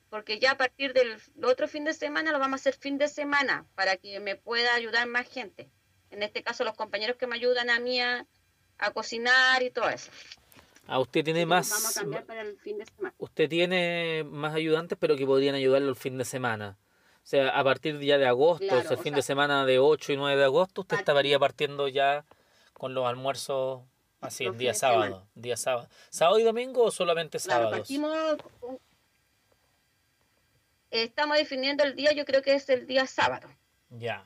porque 0.09 0.39
ya 0.39 0.51
a 0.51 0.57
partir 0.57 0.93
del 0.93 1.17
otro 1.43 1.67
fin 1.67 1.83
de 1.83 1.93
semana 1.93 2.31
lo 2.31 2.39
vamos 2.39 2.59
a 2.59 2.61
hacer 2.61 2.75
fin 2.75 2.97
de 2.97 3.07
semana 3.07 3.65
para 3.75 3.97
que 3.97 4.19
me 4.19 4.35
pueda 4.35 4.73
ayudar 4.73 5.07
más 5.07 5.27
gente. 5.27 5.69
En 6.09 6.23
este 6.23 6.43
caso, 6.43 6.63
los 6.63 6.75
compañeros 6.75 7.17
que 7.17 7.27
me 7.27 7.35
ayudan 7.35 7.69
a 7.69 7.79
mí 7.79 7.99
a, 7.99 8.25
cocinar 8.93 9.63
y 9.63 9.71
todo 9.71 9.89
eso. 9.89 10.11
Ah, 10.85 10.99
usted 10.99 11.23
tiene 11.23 11.45
más. 11.45 11.69
Vamos 11.69 11.97
a 11.97 11.99
cambiar 11.99 12.25
para 12.25 12.41
el 12.41 12.57
fin 12.59 12.77
de 12.77 12.85
semana. 12.85 13.13
Usted 13.17 13.49
tiene 13.49 14.23
más 14.23 14.53
ayudantes, 14.55 14.97
pero 15.01 15.17
que 15.17 15.25
podrían 15.25 15.55
ayudarlo 15.55 15.89
el 15.89 15.95
fin 15.95 16.17
de 16.17 16.23
semana. 16.23 16.77
O 17.27 17.29
sea, 17.29 17.49
a 17.49 17.61
partir 17.61 17.99
ya 17.99 18.17
de 18.17 18.25
agosto, 18.25 18.79
el 18.79 18.97
fin 18.99 19.13
de 19.13 19.21
semana 19.21 19.65
de 19.65 19.79
8 19.79 20.13
y 20.13 20.15
9 20.15 20.37
de 20.37 20.45
agosto, 20.45 20.79
usted 20.79 20.99
estaría 20.99 21.37
partiendo 21.37 21.89
ya 21.89 22.23
con 22.71 22.93
los 22.93 23.05
almuerzos 23.05 23.83
así, 24.21 24.45
el 24.45 24.57
día 24.57 24.73
sábado, 24.73 25.27
día 25.35 25.57
sábado. 25.57 25.89
¿Sábado 26.09 26.39
y 26.39 26.43
domingo 26.43 26.85
o 26.85 26.89
solamente 26.89 27.37
sábado? 27.39 27.83
Claro, 27.83 28.37
estamos 30.89 31.35
definiendo 31.35 31.83
el 31.83 31.95
día, 31.95 32.13
yo 32.13 32.23
creo 32.23 32.41
que 32.41 32.53
es 32.53 32.69
el 32.69 32.87
día 32.87 33.05
sábado. 33.05 33.49
Ya. 33.89 34.23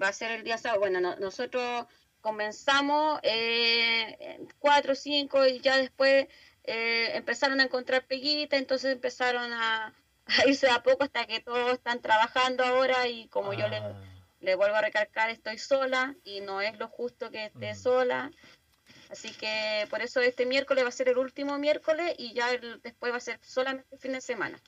Va 0.00 0.08
a 0.08 0.12
ser 0.12 0.32
el 0.32 0.44
día 0.44 0.58
sábado. 0.58 0.80
Bueno, 0.80 1.00
nosotros 1.16 1.86
comenzamos 2.20 3.18
eh, 3.22 4.46
4 4.58 4.92
o 4.92 4.94
5 4.94 5.46
y 5.46 5.60
ya 5.60 5.78
después 5.78 6.26
eh, 6.64 7.12
empezaron 7.14 7.60
a 7.60 7.62
encontrar 7.62 8.06
peguitas, 8.06 8.60
entonces 8.60 8.92
empezaron 8.92 9.54
a 9.54 9.94
irse 10.46 10.68
a 10.68 10.82
poco 10.82 11.04
hasta 11.04 11.26
que 11.26 11.40
todos 11.40 11.72
están 11.72 12.00
trabajando 12.00 12.64
ahora 12.64 13.08
y 13.08 13.28
como 13.28 13.52
yo 13.52 13.68
le, 13.68 13.76
ah. 13.76 13.94
le, 14.40 14.54
vuelvo 14.54 14.76
a 14.76 14.82
recalcar, 14.82 15.30
estoy 15.30 15.58
sola 15.58 16.14
y 16.24 16.40
no 16.40 16.60
es 16.60 16.78
lo 16.78 16.88
justo 16.88 17.30
que 17.30 17.46
esté 17.46 17.72
mm. 17.72 17.76
sola. 17.76 18.30
Así 19.10 19.32
que 19.32 19.86
por 19.90 20.02
eso 20.02 20.20
este 20.20 20.46
miércoles 20.46 20.84
va 20.84 20.88
a 20.88 20.92
ser 20.92 21.08
el 21.08 21.18
último 21.18 21.58
miércoles 21.58 22.14
y 22.16 22.32
ya 22.32 22.48
después 22.82 23.12
va 23.12 23.16
a 23.16 23.20
ser 23.20 23.40
solamente 23.42 23.88
el 23.92 23.98
fin 23.98 24.12
de 24.12 24.20
semana. 24.20 24.60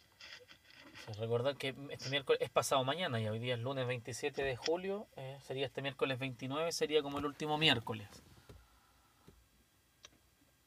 Recordar 1.18 1.57
que 1.57 1.75
este 1.90 2.11
miércoles 2.11 2.40
es 2.42 2.51
pasado 2.51 2.83
mañana 2.85 3.20
y 3.20 3.29
hoy 3.29 3.38
día 3.38 3.55
es 3.55 3.61
lunes 3.61 3.87
27 3.87 4.42
de 4.42 4.57
julio, 4.57 5.09
eh, 5.16 5.37
sería 5.42 5.66
este 5.66 5.83
miércoles 5.83 6.18
29, 6.18 6.72
sería 6.72 7.03
como 7.03 7.18
el 7.18 7.27
último 7.27 7.59
miércoles. 7.59 8.09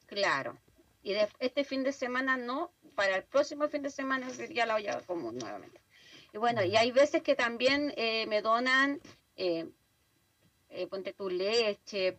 Claro. 0.06 0.56
Y 1.06 1.12
de 1.12 1.28
este 1.38 1.62
fin 1.62 1.84
de 1.84 1.92
semana 1.92 2.36
no, 2.36 2.72
para 2.96 3.14
el 3.14 3.22
próximo 3.22 3.68
fin 3.68 3.80
de 3.80 3.90
semana 3.90 4.28
sería 4.30 4.66
la 4.66 4.74
olla 4.74 5.00
común 5.02 5.38
nuevamente. 5.38 5.80
Y 6.32 6.38
bueno, 6.38 6.64
y 6.64 6.74
hay 6.74 6.90
veces 6.90 7.22
que 7.22 7.36
también 7.36 7.94
eh, 7.96 8.26
me 8.26 8.42
donan, 8.42 9.00
eh, 9.36 9.70
eh, 10.68 10.86
ponte 10.88 11.12
tu 11.12 11.30
leche, 11.30 12.12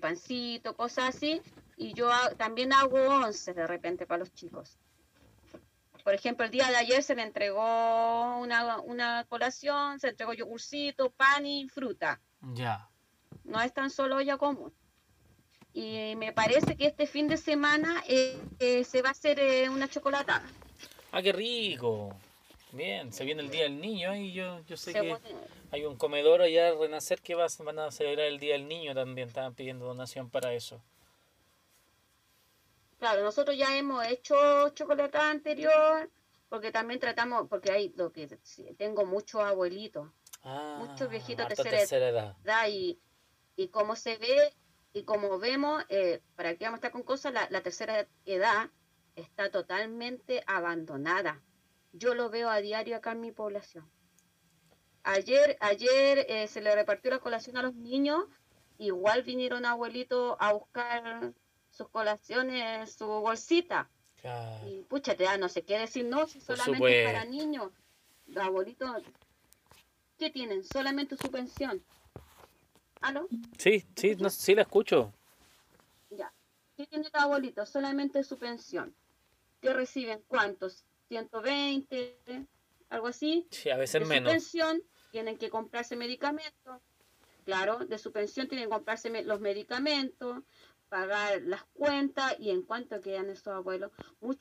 pancito, 0.00 0.74
cosas 0.74 1.14
así, 1.14 1.40
y 1.76 1.92
yo 1.92 2.10
también 2.36 2.72
hago 2.72 2.98
once 2.98 3.54
de 3.54 3.68
repente 3.68 4.04
para 4.04 4.18
los 4.18 4.34
chicos. 4.34 4.80
Por 6.02 6.12
ejemplo, 6.12 6.44
el 6.44 6.50
día 6.50 6.68
de 6.70 6.76
ayer 6.76 7.04
se 7.04 7.14
le 7.14 7.22
entregó 7.22 8.36
una, 8.38 8.80
una 8.80 9.26
colación, 9.28 10.00
se 10.00 10.08
entregó 10.08 10.32
yogurcito, 10.32 11.10
pan 11.10 11.46
y 11.46 11.68
fruta. 11.68 12.20
Ya. 12.40 12.90
No 13.44 13.60
es 13.60 13.72
tan 13.72 13.90
solo 13.90 14.16
olla 14.16 14.36
común 14.38 14.74
y 15.74 16.14
me 16.16 16.32
parece 16.32 16.76
que 16.76 16.86
este 16.86 17.06
fin 17.06 17.26
de 17.26 17.36
semana 17.36 18.02
eh, 18.08 18.40
eh, 18.60 18.84
se 18.84 19.02
va 19.02 19.08
a 19.08 19.12
hacer 19.12 19.40
eh, 19.40 19.68
una 19.68 19.88
chocolatada. 19.88 20.44
Ah, 21.10 21.20
qué 21.20 21.32
rico. 21.32 22.16
Bien, 22.70 23.12
se 23.12 23.24
viene 23.24 23.42
el 23.42 23.50
Día 23.50 23.64
del 23.64 23.80
Niño 23.80 24.14
y 24.14 24.32
yo, 24.32 24.60
yo 24.66 24.76
sé 24.76 24.92
que 24.92 25.16
hay 25.72 25.84
un 25.84 25.96
comedor 25.96 26.42
allá 26.42 26.68
a 26.68 26.74
Renacer 26.74 27.20
que 27.20 27.34
va, 27.34 27.46
van 27.58 27.78
a 27.80 27.90
celebrar 27.90 28.26
el 28.26 28.38
Día 28.38 28.52
del 28.54 28.68
Niño 28.68 28.94
también, 28.94 29.28
estaban 29.28 29.54
pidiendo 29.54 29.84
donación 29.84 30.30
para 30.30 30.52
eso. 30.54 30.80
Claro, 32.98 33.22
nosotros 33.22 33.56
ya 33.56 33.76
hemos 33.76 34.06
hecho 34.06 34.70
chocolatada 34.70 35.30
anterior, 35.30 36.10
porque 36.48 36.70
también 36.72 37.00
tratamos, 37.00 37.48
porque 37.48 37.72
hay 37.72 37.92
lo 37.96 38.12
que 38.12 38.38
tengo 38.78 39.04
muchos 39.04 39.42
abuelitos, 39.42 40.08
ah, 40.42 40.76
muchos 40.78 41.08
viejitos 41.08 41.48
de 41.48 41.56
tercera, 41.56 42.08
edad, 42.08 42.36
y, 42.68 42.98
y 43.56 43.68
como 43.68 43.94
se 43.94 44.16
ve, 44.16 44.52
y 44.94 45.02
como 45.02 45.40
vemos, 45.40 45.84
eh, 45.88 46.22
para 46.36 46.54
que 46.54 46.64
vamos 46.64 46.76
a 46.76 46.78
estar 46.78 46.92
con 46.92 47.02
cosas, 47.02 47.34
la, 47.34 47.60
tercera 47.62 48.06
edad 48.24 48.70
está 49.16 49.50
totalmente 49.50 50.44
abandonada. 50.46 51.42
Yo 51.92 52.14
lo 52.14 52.30
veo 52.30 52.48
a 52.48 52.60
diario 52.60 52.96
acá 52.96 53.10
en 53.10 53.20
mi 53.20 53.32
población. 53.32 53.90
Ayer, 55.02 55.58
ayer 55.60 56.26
eh, 56.28 56.46
se 56.46 56.60
le 56.60 56.72
repartió 56.76 57.10
la 57.10 57.18
colación 57.18 57.56
a 57.56 57.62
los 57.62 57.74
niños, 57.74 58.24
igual 58.78 59.24
vinieron 59.24 59.66
abuelitos 59.66 60.36
a 60.38 60.52
buscar 60.52 61.34
sus 61.70 61.88
colaciones, 61.88 62.94
su 62.94 63.06
bolsita. 63.06 63.90
Y 64.64 64.82
pucha, 64.84 65.16
te 65.16 65.24
da 65.24 65.36
no 65.36 65.48
sé 65.48 65.64
qué 65.64 65.76
decir, 65.76 66.04
no, 66.04 66.28
si 66.28 66.40
solamente 66.40 67.04
para 67.04 67.24
niños. 67.24 67.72
Los 68.26 68.44
abuelitos, 68.44 69.02
¿qué 70.18 70.30
tienen? 70.30 70.62
Solamente 70.62 71.16
su 71.16 71.30
pensión. 71.32 71.84
¿Aló? 73.04 73.28
Sí, 73.58 73.84
sí, 73.94 74.16
no, 74.16 74.30
sí 74.30 74.54
la 74.54 74.62
escucho. 74.62 75.12
Ya. 76.08 76.32
¿Qué 76.74 76.86
tiene 76.86 77.04
el 77.04 77.20
abuelito? 77.20 77.66
Solamente 77.66 78.24
su 78.24 78.38
pensión. 78.38 78.94
¿Qué 79.60 79.74
reciben? 79.74 80.22
¿Cuántos? 80.26 80.86
¿120? 81.10 82.46
¿Algo 82.88 83.08
así? 83.08 83.46
Sí, 83.50 83.68
a 83.68 83.76
veces 83.76 84.00
de 84.00 84.06
menos. 84.06 84.32
Su 84.32 84.36
pensión 84.36 84.82
tienen 85.10 85.36
que 85.36 85.50
comprarse 85.50 85.96
medicamentos. 85.96 86.80
Claro, 87.44 87.84
de 87.84 87.98
su 87.98 88.10
pensión 88.10 88.48
tienen 88.48 88.68
que 88.68 88.74
comprarse 88.74 89.10
los 89.22 89.38
medicamentos, 89.38 90.42
pagar 90.88 91.42
las 91.42 91.62
cuentas 91.74 92.34
y 92.38 92.48
en 92.48 92.62
cuanto 92.62 93.02
quedan 93.02 93.28
esos 93.28 93.48
abuelos, 93.48 93.92
muchos 94.22 94.40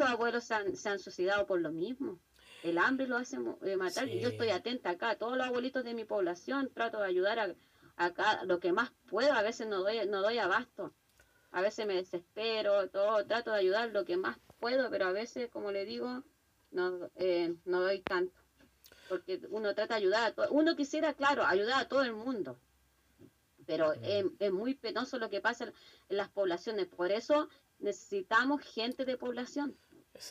abuelos 0.00 0.42
se 0.42 0.54
han, 0.54 0.74
se 0.74 0.88
han 0.88 0.98
suicidado 0.98 1.46
por 1.46 1.60
lo 1.60 1.70
mismo. 1.70 2.18
El 2.64 2.78
hambre 2.78 3.06
lo 3.06 3.16
hace 3.16 3.36
eh, 3.36 3.76
matar. 3.76 4.08
Yo 4.08 4.30
estoy 4.30 4.50
atenta 4.50 4.90
acá, 4.90 5.14
todos 5.14 5.36
los 5.36 5.46
abuelitos 5.46 5.84
de 5.84 5.94
mi 5.94 6.04
población, 6.04 6.70
trato 6.74 6.98
de 6.98 7.06
ayudar 7.06 7.38
a, 7.38 7.54
acá 8.00 8.42
lo 8.44 8.60
que 8.60 8.72
más 8.72 8.90
puedo, 9.08 9.32
a 9.34 9.42
veces 9.42 9.66
no 9.66 9.80
doy, 9.82 10.06
no 10.08 10.22
doy 10.22 10.38
abasto, 10.38 10.94
a 11.50 11.60
veces 11.60 11.86
me 11.86 11.94
desespero, 11.94 12.88
todo, 12.88 13.26
trato 13.26 13.52
de 13.52 13.58
ayudar 13.58 13.90
lo 13.90 14.06
que 14.06 14.16
más 14.16 14.38
puedo, 14.58 14.88
pero 14.90 15.06
a 15.06 15.12
veces, 15.12 15.50
como 15.50 15.70
le 15.70 15.84
digo, 15.84 16.22
no, 16.70 17.10
eh, 17.16 17.54
no 17.66 17.82
doy 17.82 18.00
tanto. 18.00 18.32
Porque 19.08 19.40
uno 19.50 19.74
trata 19.74 19.94
de 19.94 20.00
ayudar 20.00 20.24
a 20.24 20.32
todo, 20.32 20.48
uno 20.50 20.76
quisiera, 20.76 21.12
claro, 21.12 21.44
ayudar 21.44 21.82
a 21.82 21.88
todo 21.88 22.02
el 22.02 22.14
mundo, 22.14 22.58
pero 23.66 23.92
es, 23.92 24.24
muy 24.50 24.74
penoso 24.74 25.18
lo 25.18 25.28
que 25.28 25.42
pasa 25.42 25.64
en 25.64 26.16
las 26.16 26.30
poblaciones, 26.30 26.86
por 26.86 27.12
eso 27.12 27.50
necesitamos 27.80 28.62
gente 28.62 29.04
de 29.04 29.18
población, 29.18 29.76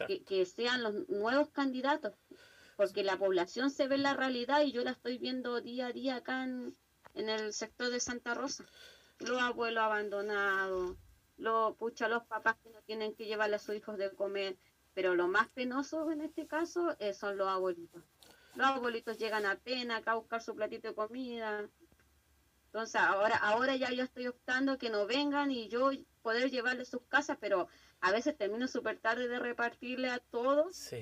que, 0.08 0.24
que, 0.24 0.46
sean 0.46 0.82
los 0.82 1.08
nuevos 1.08 1.50
candidatos, 1.50 2.14
porque 2.78 3.04
la 3.04 3.18
población 3.18 3.70
se 3.70 3.88
ve 3.88 3.96
en 3.96 4.04
la 4.04 4.16
realidad 4.16 4.62
y 4.62 4.72
yo 4.72 4.84
la 4.84 4.92
estoy 4.92 5.20
viendo 5.20 5.62
día 5.62 5.88
a 5.88 5.92
día 5.92 6.16
acá 6.18 6.44
en, 6.44 6.76
en 7.14 7.30
el 7.30 7.54
sector 7.54 7.90
de 7.90 8.00
Santa 8.00 8.34
Rosa. 8.34 8.66
Los 9.20 9.42
abuelos 9.42 9.84
abandonados, 9.84 10.96
los, 11.38 11.76
pucha, 11.76 12.08
los 12.08 12.24
papás 12.24 12.56
que 12.64 12.70
no 12.70 12.82
tienen 12.82 13.14
que 13.16 13.26
llevarle 13.26 13.58
a 13.58 13.60
sus 13.60 13.76
hijos 13.76 13.98
de 13.98 14.12
comer, 14.12 14.58
pero 14.94 15.16
lo 15.16 15.28
más 15.28 15.48
penoso 15.50 16.12
en 16.12 16.22
este 16.22 16.48
caso 16.48 16.96
eh, 17.00 17.14
son 17.14 17.38
los 17.38 17.48
abuelitos. 17.48 18.04
Los 18.56 18.68
abuelitos 18.68 19.18
llegan 19.18 19.46
apenas 19.46 20.00
acá 20.00 20.12
a 20.12 20.16
buscar 20.16 20.42
su 20.42 20.56
platito 20.56 20.88
de 20.90 20.96
comida. 20.96 21.70
Entonces 22.66 23.02
ahora, 23.02 23.36
ahora 23.38 23.76
ya 23.76 23.92
yo 23.92 24.04
estoy 24.04 24.28
optando 24.28 24.78
que 24.78 24.90
no 24.90 25.08
vengan 25.08 25.52
y 25.52 25.70
yo 25.70 25.92
poder 26.22 26.52
llevarle 26.52 26.86
sus 26.86 27.02
casas, 27.04 27.38
pero 27.40 27.68
a 28.02 28.12
veces 28.12 28.38
termino 28.38 28.68
súper 28.68 29.00
tarde 29.00 29.28
de 29.28 29.40
repartirle 29.40 30.10
a 30.10 30.20
todos. 30.20 30.94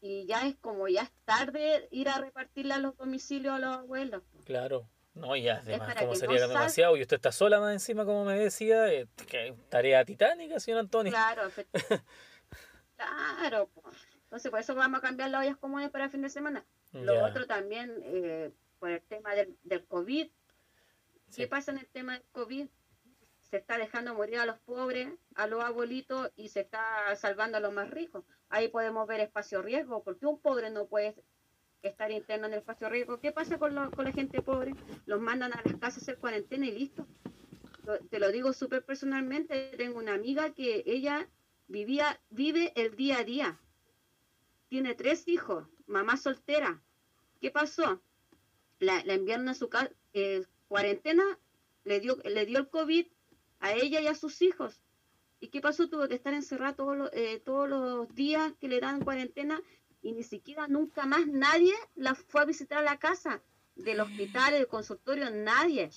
Y 0.00 0.26
ya 0.26 0.46
es 0.46 0.56
como 0.56 0.86
ya 0.86 1.02
es 1.02 1.12
tarde 1.24 1.88
ir 1.90 2.08
a 2.08 2.18
repartirle 2.18 2.74
a 2.74 2.78
los 2.78 2.96
domicilios 2.96 3.54
a 3.54 3.58
los 3.58 3.76
abuelos. 3.78 4.22
Claro. 4.44 4.88
No, 5.14 5.34
y 5.34 5.48
además, 5.48 5.94
como 5.96 6.14
sería 6.14 6.46
demasiado, 6.46 6.96
y 6.96 7.02
usted 7.02 7.16
está 7.16 7.32
sola 7.32 7.58
más 7.60 7.72
encima, 7.72 8.04
como 8.04 8.24
me 8.24 8.38
decía, 8.38 8.92
eh, 8.92 9.08
que 9.26 9.54
tarea 9.68 10.04
titánica, 10.04 10.60
señor 10.60 10.80
Antonio. 10.80 11.10
Claro, 11.12 11.50
claro. 12.96 13.70
Entonces, 14.24 14.50
por 14.50 14.60
eso 14.60 14.74
vamos 14.74 14.98
a 14.98 15.02
cambiar 15.02 15.30
las 15.30 15.42
ollas 15.42 15.56
comunes 15.56 15.90
para 15.90 16.04
el 16.04 16.10
fin 16.10 16.22
de 16.22 16.28
semana. 16.28 16.64
Lo 16.92 17.24
otro 17.24 17.46
también, 17.46 17.92
eh, 18.04 18.52
por 18.78 18.90
el 18.90 19.02
tema 19.02 19.34
del, 19.34 19.56
del 19.64 19.84
COVID. 19.86 20.30
¿Qué 21.34 21.46
pasa 21.46 21.72
en 21.72 21.78
el 21.78 21.88
tema 21.88 22.14
del 22.14 22.24
COVID? 22.32 22.68
Se 23.40 23.56
está 23.56 23.78
dejando 23.78 24.14
morir 24.14 24.38
a 24.38 24.46
los 24.46 24.58
pobres, 24.60 25.08
a 25.34 25.46
los 25.46 25.64
abuelitos 25.64 26.30
y 26.36 26.48
se 26.48 26.60
está 26.60 27.14
salvando 27.16 27.56
a 27.56 27.60
los 27.60 27.72
más 27.72 27.90
ricos. 27.90 28.24
Ahí 28.50 28.68
podemos 28.68 29.06
ver 29.06 29.20
espacio 29.20 29.62
riesgo, 29.62 30.02
porque 30.02 30.26
un 30.26 30.40
pobre 30.40 30.70
no 30.70 30.86
puede 30.86 31.14
estar 31.82 32.10
interno 32.10 32.46
en 32.46 32.54
el 32.54 32.58
espacio 32.60 32.88
riesgo. 32.88 33.20
¿Qué 33.20 33.32
pasa 33.32 33.58
con, 33.58 33.90
con 33.90 34.04
la 34.04 34.12
gente 34.12 34.42
pobre? 34.42 34.74
Los 35.06 35.20
mandan 35.20 35.52
a 35.52 35.62
las 35.64 35.76
casas 35.76 35.98
a 35.98 36.00
hacer 36.02 36.18
cuarentena 36.18 36.66
y 36.66 36.72
listo. 36.72 37.06
Te 38.10 38.18
lo 38.18 38.30
digo 38.30 38.52
súper 38.52 38.84
personalmente. 38.84 39.72
Tengo 39.76 39.98
una 39.98 40.14
amiga 40.14 40.52
que 40.52 40.82
ella 40.86 41.28
vivía, 41.68 42.20
vive 42.30 42.72
el 42.76 42.96
día 42.96 43.18
a 43.18 43.24
día. 43.24 43.60
Tiene 44.68 44.94
tres 44.94 45.28
hijos, 45.28 45.66
mamá 45.86 46.16
soltera. 46.16 46.82
¿Qué 47.40 47.50
pasó? 47.50 48.02
La, 48.80 49.02
la 49.04 49.14
enviaron 49.14 49.48
a 49.48 49.54
su 49.54 49.68
casa, 49.68 49.90
eh, 50.12 50.44
cuarentena, 50.68 51.24
le 51.84 52.00
dio, 52.00 52.16
le 52.24 52.46
dio 52.46 52.58
el 52.58 52.68
COVID 52.68 53.06
a 53.60 53.72
ella 53.72 54.00
y 54.00 54.06
a 54.06 54.14
sus 54.14 54.42
hijos. 54.42 54.82
¿Y 55.40 55.48
qué 55.48 55.60
pasó? 55.60 55.88
Tuvo 55.88 56.08
que 56.08 56.14
estar 56.14 56.34
encerrada 56.34 56.74
todos 56.74 56.96
los, 56.96 57.10
eh, 57.12 57.40
todos 57.44 57.68
los 57.68 58.14
días 58.14 58.52
que 58.60 58.68
le 58.68 58.80
dan 58.80 59.04
cuarentena 59.04 59.60
y 60.02 60.12
ni 60.12 60.22
siquiera 60.22 60.68
nunca 60.68 61.06
más 61.06 61.26
nadie 61.26 61.74
la 61.94 62.14
fue 62.14 62.42
a 62.42 62.44
visitar 62.44 62.78
a 62.78 62.82
la 62.82 62.98
casa 62.98 63.42
del 63.74 64.00
hospital, 64.00 64.52
del 64.52 64.66
consultorio, 64.66 65.30
nadie. 65.30 65.90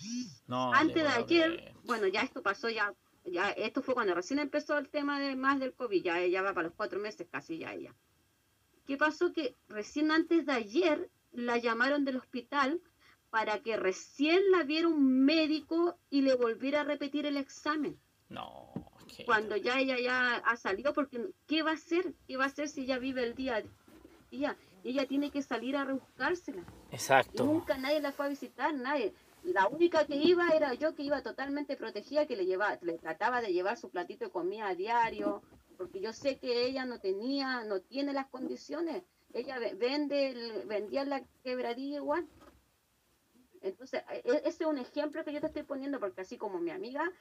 Antes 0.48 1.04
de 1.04 1.10
ayer, 1.10 1.74
bueno, 1.84 2.08
ya 2.08 2.22
esto 2.22 2.42
pasó, 2.42 2.70
ya, 2.70 2.94
ya 3.26 3.50
esto 3.52 3.82
fue 3.82 3.94
cuando 3.94 4.14
recién 4.14 4.40
empezó 4.40 4.78
el 4.78 4.90
tema 4.90 5.20
de 5.20 5.36
más 5.36 5.60
del 5.60 5.74
COVID, 5.74 6.04
ya 6.04 6.20
ella 6.20 6.42
va 6.42 6.54
para 6.54 6.68
los 6.68 6.76
cuatro 6.76 7.00
meses 7.00 7.28
casi 7.30 7.58
ya 7.58 7.74
ella. 7.74 7.94
¿Qué 8.86 8.98
pasó? 8.98 9.34
Que 9.34 9.56
recién 9.68 10.12
antes 10.12 10.46
de 10.46 10.54
ayer 10.54 11.10
la 11.32 11.58
llamaron 11.58 12.06
del 12.06 12.18
hospital 12.18 12.82
para 13.30 13.60
que 13.60 13.78
recién 13.78 14.52
la 14.52 14.64
viera 14.64 14.88
un 14.88 15.24
médico 15.24 15.98
y 16.10 16.22
le 16.22 16.36
volviera 16.36 16.82
a 16.82 16.84
repetir 16.84 17.26
el 17.26 17.38
examen. 17.38 17.98
No. 18.30 18.74
Cuando 19.26 19.56
ya 19.56 19.80
ella 19.80 20.00
ya 20.00 20.36
ha 20.38 20.56
salido, 20.58 20.94
porque 20.94 21.30
¿qué 21.48 21.64
va 21.64 21.72
a 21.72 21.76
hacer? 21.76 22.14
¿Qué 22.28 22.38
va 22.38 22.46
a 22.46 22.48
hacer 22.48 22.68
si 22.68 22.82
ella 22.82 22.98
vive 22.98 23.24
el 23.24 23.36
día 23.36 23.56
a 23.56 23.62
día? 23.62 23.72
Ella, 24.32 24.58
ella 24.84 25.06
tiene 25.06 25.30
que 25.30 25.42
salir 25.42 25.76
a 25.76 25.86
rebuscársela. 25.86 26.64
Exacto. 26.92 27.46
nunca 27.46 27.78
nadie 27.78 28.02
la 28.02 28.12
fue 28.12 28.26
a 28.26 28.30
visitar, 28.30 28.74
nadie. 28.74 29.14
La 29.44 29.68
única 29.68 30.06
que 30.06 30.16
iba 30.16 30.50
era 30.50 30.74
yo 30.76 30.94
que 30.96 31.04
iba 31.04 31.24
totalmente 31.24 31.76
protegida, 31.76 32.28
que 32.28 32.36
le 32.36 32.46
llevaba, 32.46 32.78
le 32.82 32.98
trataba 32.98 33.42
de 33.42 33.54
llevar 33.54 33.78
su 33.78 33.90
platito 33.90 34.26
de 34.26 34.32
comida 34.32 34.68
a 34.68 34.76
diario, 34.76 35.42
porque 35.78 36.00
yo 36.00 36.14
sé 36.14 36.38
que 36.38 36.66
ella 36.66 36.86
no 36.86 37.00
tenía, 37.00 37.64
no 37.64 37.82
tiene 37.82 38.14
las 38.14 38.28
condiciones. 38.28 39.04
Ella 39.34 39.58
vende, 39.78 40.64
vendía 40.68 41.06
la 41.06 41.24
quebradilla 41.44 41.98
igual. 41.98 42.28
Entonces, 43.62 44.04
e, 44.12 44.18
e, 44.26 44.42
ese 44.46 44.64
es 44.64 44.70
un 44.70 44.78
ejemplo 44.78 45.24
que 45.24 45.34
yo 45.34 45.40
te 45.40 45.48
estoy 45.48 45.64
poniendo, 45.64 46.00
porque 46.00 46.22
así 46.22 46.38
como 46.38 46.60
mi 46.60 46.72
amiga, 46.72 47.12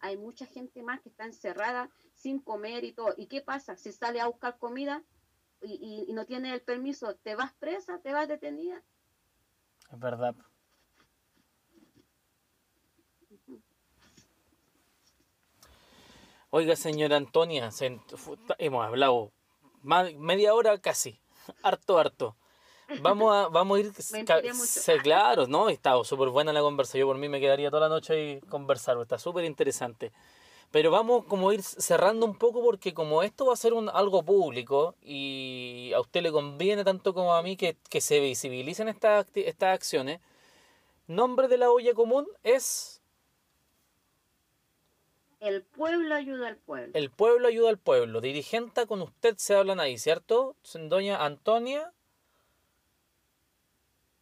hay 0.00 0.16
mucha 0.16 0.46
gente 0.46 0.82
más 0.82 1.00
que 1.00 1.08
está 1.08 1.24
encerrada 1.24 1.88
sin 2.14 2.40
comer 2.40 2.84
y 2.84 2.92
todo. 2.92 3.14
¿Y 3.16 3.26
qué 3.26 3.40
pasa? 3.40 3.76
Si 3.76 3.92
sale 3.92 4.20
a 4.20 4.26
buscar 4.26 4.58
comida, 4.58 5.02
y, 5.64 6.12
no 6.12 6.26
tiene 6.26 6.52
el 6.52 6.62
permiso, 6.62 7.16
te 7.16 7.34
vas 7.34 7.52
presa, 7.54 7.98
te 8.00 8.12
vas 8.12 8.28
detenida. 8.28 8.82
Es 9.92 9.98
verdad. 9.98 10.34
Oiga, 16.50 16.76
señora 16.76 17.16
Antonia, 17.16 17.70
hemos 18.58 18.86
hablado 18.86 19.32
media 19.82 20.54
hora 20.54 20.78
casi, 20.78 21.20
harto, 21.62 21.98
harto. 21.98 22.36
Vamos 23.00 23.34
a, 23.34 23.48
vamos 23.48 23.78
a 23.78 23.80
ir. 23.80 23.92
Me 24.12 25.02
claro, 25.02 25.46
¿no? 25.46 25.68
Está 25.68 26.02
súper 26.04 26.28
buena 26.28 26.52
la 26.52 26.60
conversa. 26.60 26.98
Yo 26.98 27.06
por 27.06 27.18
mí 27.18 27.28
me 27.28 27.40
quedaría 27.40 27.70
toda 27.70 27.88
la 27.88 27.94
noche 27.94 28.32
y 28.32 28.40
conversar. 28.40 28.98
Está 29.00 29.18
súper 29.18 29.44
interesante. 29.44 30.12
Pero 30.74 30.90
vamos 30.90 31.24
como 31.26 31.50
a 31.50 31.54
ir 31.54 31.62
cerrando 31.62 32.26
un 32.26 32.36
poco 32.36 32.60
porque 32.60 32.92
como 32.92 33.22
esto 33.22 33.46
va 33.46 33.52
a 33.52 33.56
ser 33.56 33.74
un, 33.74 33.88
algo 33.88 34.24
público 34.24 34.96
y 35.02 35.92
a 35.94 36.00
usted 36.00 36.20
le 36.20 36.32
conviene 36.32 36.82
tanto 36.82 37.14
como 37.14 37.32
a 37.32 37.44
mí 37.44 37.56
que, 37.56 37.76
se 38.00 38.18
visibilicen 38.18 38.88
estas, 38.88 39.24
estas 39.36 39.72
acciones, 39.72 40.20
nombre 41.06 41.46
de 41.46 41.58
la 41.58 41.70
olla 41.70 41.94
común 41.94 42.26
es... 42.42 43.00
El 45.38 45.62
pueblo 45.62 46.12
ayuda 46.12 46.48
al 46.48 46.56
pueblo. 46.56 46.90
El 46.92 47.08
pueblo 47.08 47.46
ayuda 47.46 47.68
al 47.68 47.78
pueblo. 47.78 48.20
Dirigenta 48.20 48.86
con 48.86 49.00
usted 49.00 49.36
se 49.36 49.54
hablan 49.54 49.78
ahí, 49.78 49.96
¿cierto? 49.96 50.56
Doña 50.74 51.24
Antonia. 51.24 51.92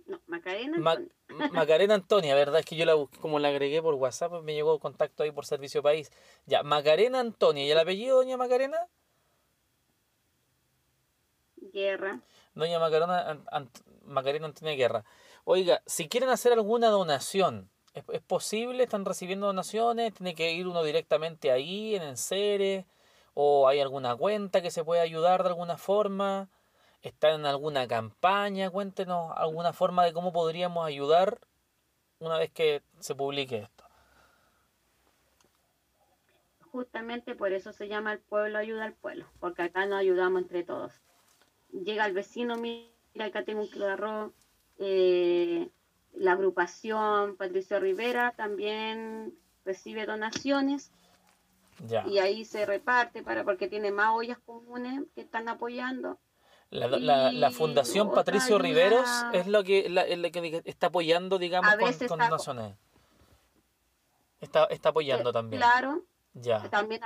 No, 0.04 0.20
Macarena. 0.26 0.98
Macarena 1.52 1.94
Antonia, 1.94 2.34
¿verdad? 2.34 2.60
Es 2.60 2.66
que 2.66 2.76
yo 2.76 2.84
la 2.84 2.94
busqué, 2.94 3.18
como 3.18 3.38
la 3.38 3.48
agregué 3.48 3.82
por 3.82 3.94
WhatsApp, 3.94 4.42
me 4.42 4.54
llegó 4.54 4.78
contacto 4.78 5.22
ahí 5.22 5.30
por 5.30 5.46
Servicio 5.46 5.82
País. 5.82 6.10
Ya, 6.46 6.62
Macarena 6.62 7.20
Antonia. 7.20 7.64
¿Y 7.64 7.70
el 7.70 7.78
apellido, 7.78 8.16
doña 8.16 8.36
Macarena? 8.36 8.78
Guerra. 11.72 12.20
Doña 12.54 12.78
Macarena, 12.78 13.38
Macarena 14.04 14.46
Antonia 14.46 14.74
Guerra. 14.74 15.04
Oiga, 15.44 15.82
si 15.86 16.08
quieren 16.08 16.28
hacer 16.28 16.52
alguna 16.52 16.88
donación, 16.88 17.70
¿es, 17.94 18.04
posible? 18.22 18.84
¿Están 18.84 19.04
recibiendo 19.04 19.46
donaciones? 19.46 20.14
¿Tiene 20.14 20.34
que 20.34 20.52
ir 20.52 20.66
uno 20.66 20.82
directamente 20.82 21.50
ahí, 21.50 21.94
en 21.94 22.02
Enseres? 22.02 22.84
¿O 23.34 23.66
hay 23.68 23.80
alguna 23.80 24.14
cuenta 24.16 24.60
que 24.60 24.70
se 24.70 24.84
puede 24.84 25.00
ayudar 25.00 25.42
de 25.42 25.50
alguna 25.50 25.78
forma? 25.78 26.50
¿Están 27.02 27.40
en 27.40 27.46
alguna 27.46 27.88
campaña? 27.88 28.70
Cuéntenos 28.70 29.32
alguna 29.36 29.72
forma 29.72 30.04
de 30.04 30.12
cómo 30.12 30.32
podríamos 30.32 30.86
ayudar 30.86 31.40
una 32.20 32.38
vez 32.38 32.50
que 32.50 32.82
se 33.00 33.14
publique 33.14 33.58
esto. 33.58 33.84
Justamente 36.70 37.34
por 37.34 37.52
eso 37.52 37.72
se 37.72 37.88
llama 37.88 38.12
el 38.12 38.20
pueblo 38.20 38.56
ayuda 38.56 38.84
al 38.84 38.94
pueblo, 38.94 39.26
porque 39.40 39.62
acá 39.62 39.84
nos 39.84 39.98
ayudamos 39.98 40.42
entre 40.42 40.62
todos. 40.62 40.92
Llega 41.72 42.06
el 42.06 42.14
vecino, 42.14 42.56
mira, 42.56 43.26
acá 43.26 43.44
tengo 43.44 43.62
un 43.62 43.70
kilo 43.70 43.86
de 43.86 43.92
arroz, 43.92 44.32
eh, 44.78 45.70
la 46.14 46.32
agrupación 46.32 47.36
Patricio 47.36 47.80
Rivera 47.80 48.32
también 48.36 49.34
recibe 49.64 50.06
donaciones 50.06 50.92
y 52.06 52.18
ahí 52.18 52.44
se 52.44 52.64
reparte 52.64 53.22
para 53.22 53.44
porque 53.44 53.68
tiene 53.68 53.90
más 53.90 54.10
ollas 54.14 54.38
comunes 54.38 55.02
que 55.14 55.22
están 55.22 55.48
apoyando. 55.48 56.18
La, 56.72 57.50
Fundación 57.50 58.12
Patricio 58.12 58.58
Riveros 58.58 59.08
es 59.32 59.46
lo 59.46 59.62
que, 59.62 59.88
la, 59.90 60.04
que 60.06 60.62
está 60.64 60.86
apoyando, 60.88 61.38
digamos, 61.38 61.70
con, 62.08 62.18
donaciones. 62.18 62.76
Está, 64.40 64.64
está 64.64 64.88
apoyando 64.88 65.32
también. 65.32 65.60
Claro. 65.60 66.02
Ya. 66.34 66.68
También 66.70 67.02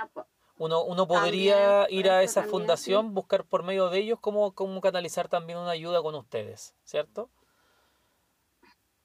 uno, 0.57 0.83
uno 0.83 1.07
podría 1.07 1.85
ir 1.89 2.09
a 2.09 2.23
esa 2.23 2.43
fundación, 2.43 3.13
buscar 3.13 3.43
por 3.43 3.63
medio 3.63 3.89
de 3.89 3.99
ellos 3.99 4.19
cómo, 4.19 4.53
cómo 4.53 4.81
canalizar 4.81 5.27
también 5.27 5.59
una 5.59 5.71
ayuda 5.71 6.01
con 6.01 6.15
ustedes, 6.15 6.73
¿cierto? 6.83 7.29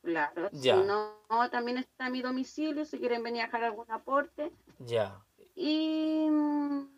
Claro, 0.03 0.49
ya. 0.53 0.81
si 0.81 0.87
no, 0.87 1.15
también 1.51 1.79
está 1.79 2.09
mi 2.09 2.23
domicilio, 2.23 2.85
si 2.85 2.99
quieren 2.99 3.23
venir 3.23 3.43
a 3.43 3.47
dejar 3.47 3.65
algún 3.65 3.91
aporte. 3.91 4.51
Ya. 4.79 5.21
Y 5.55 6.27
mm, 6.31 6.89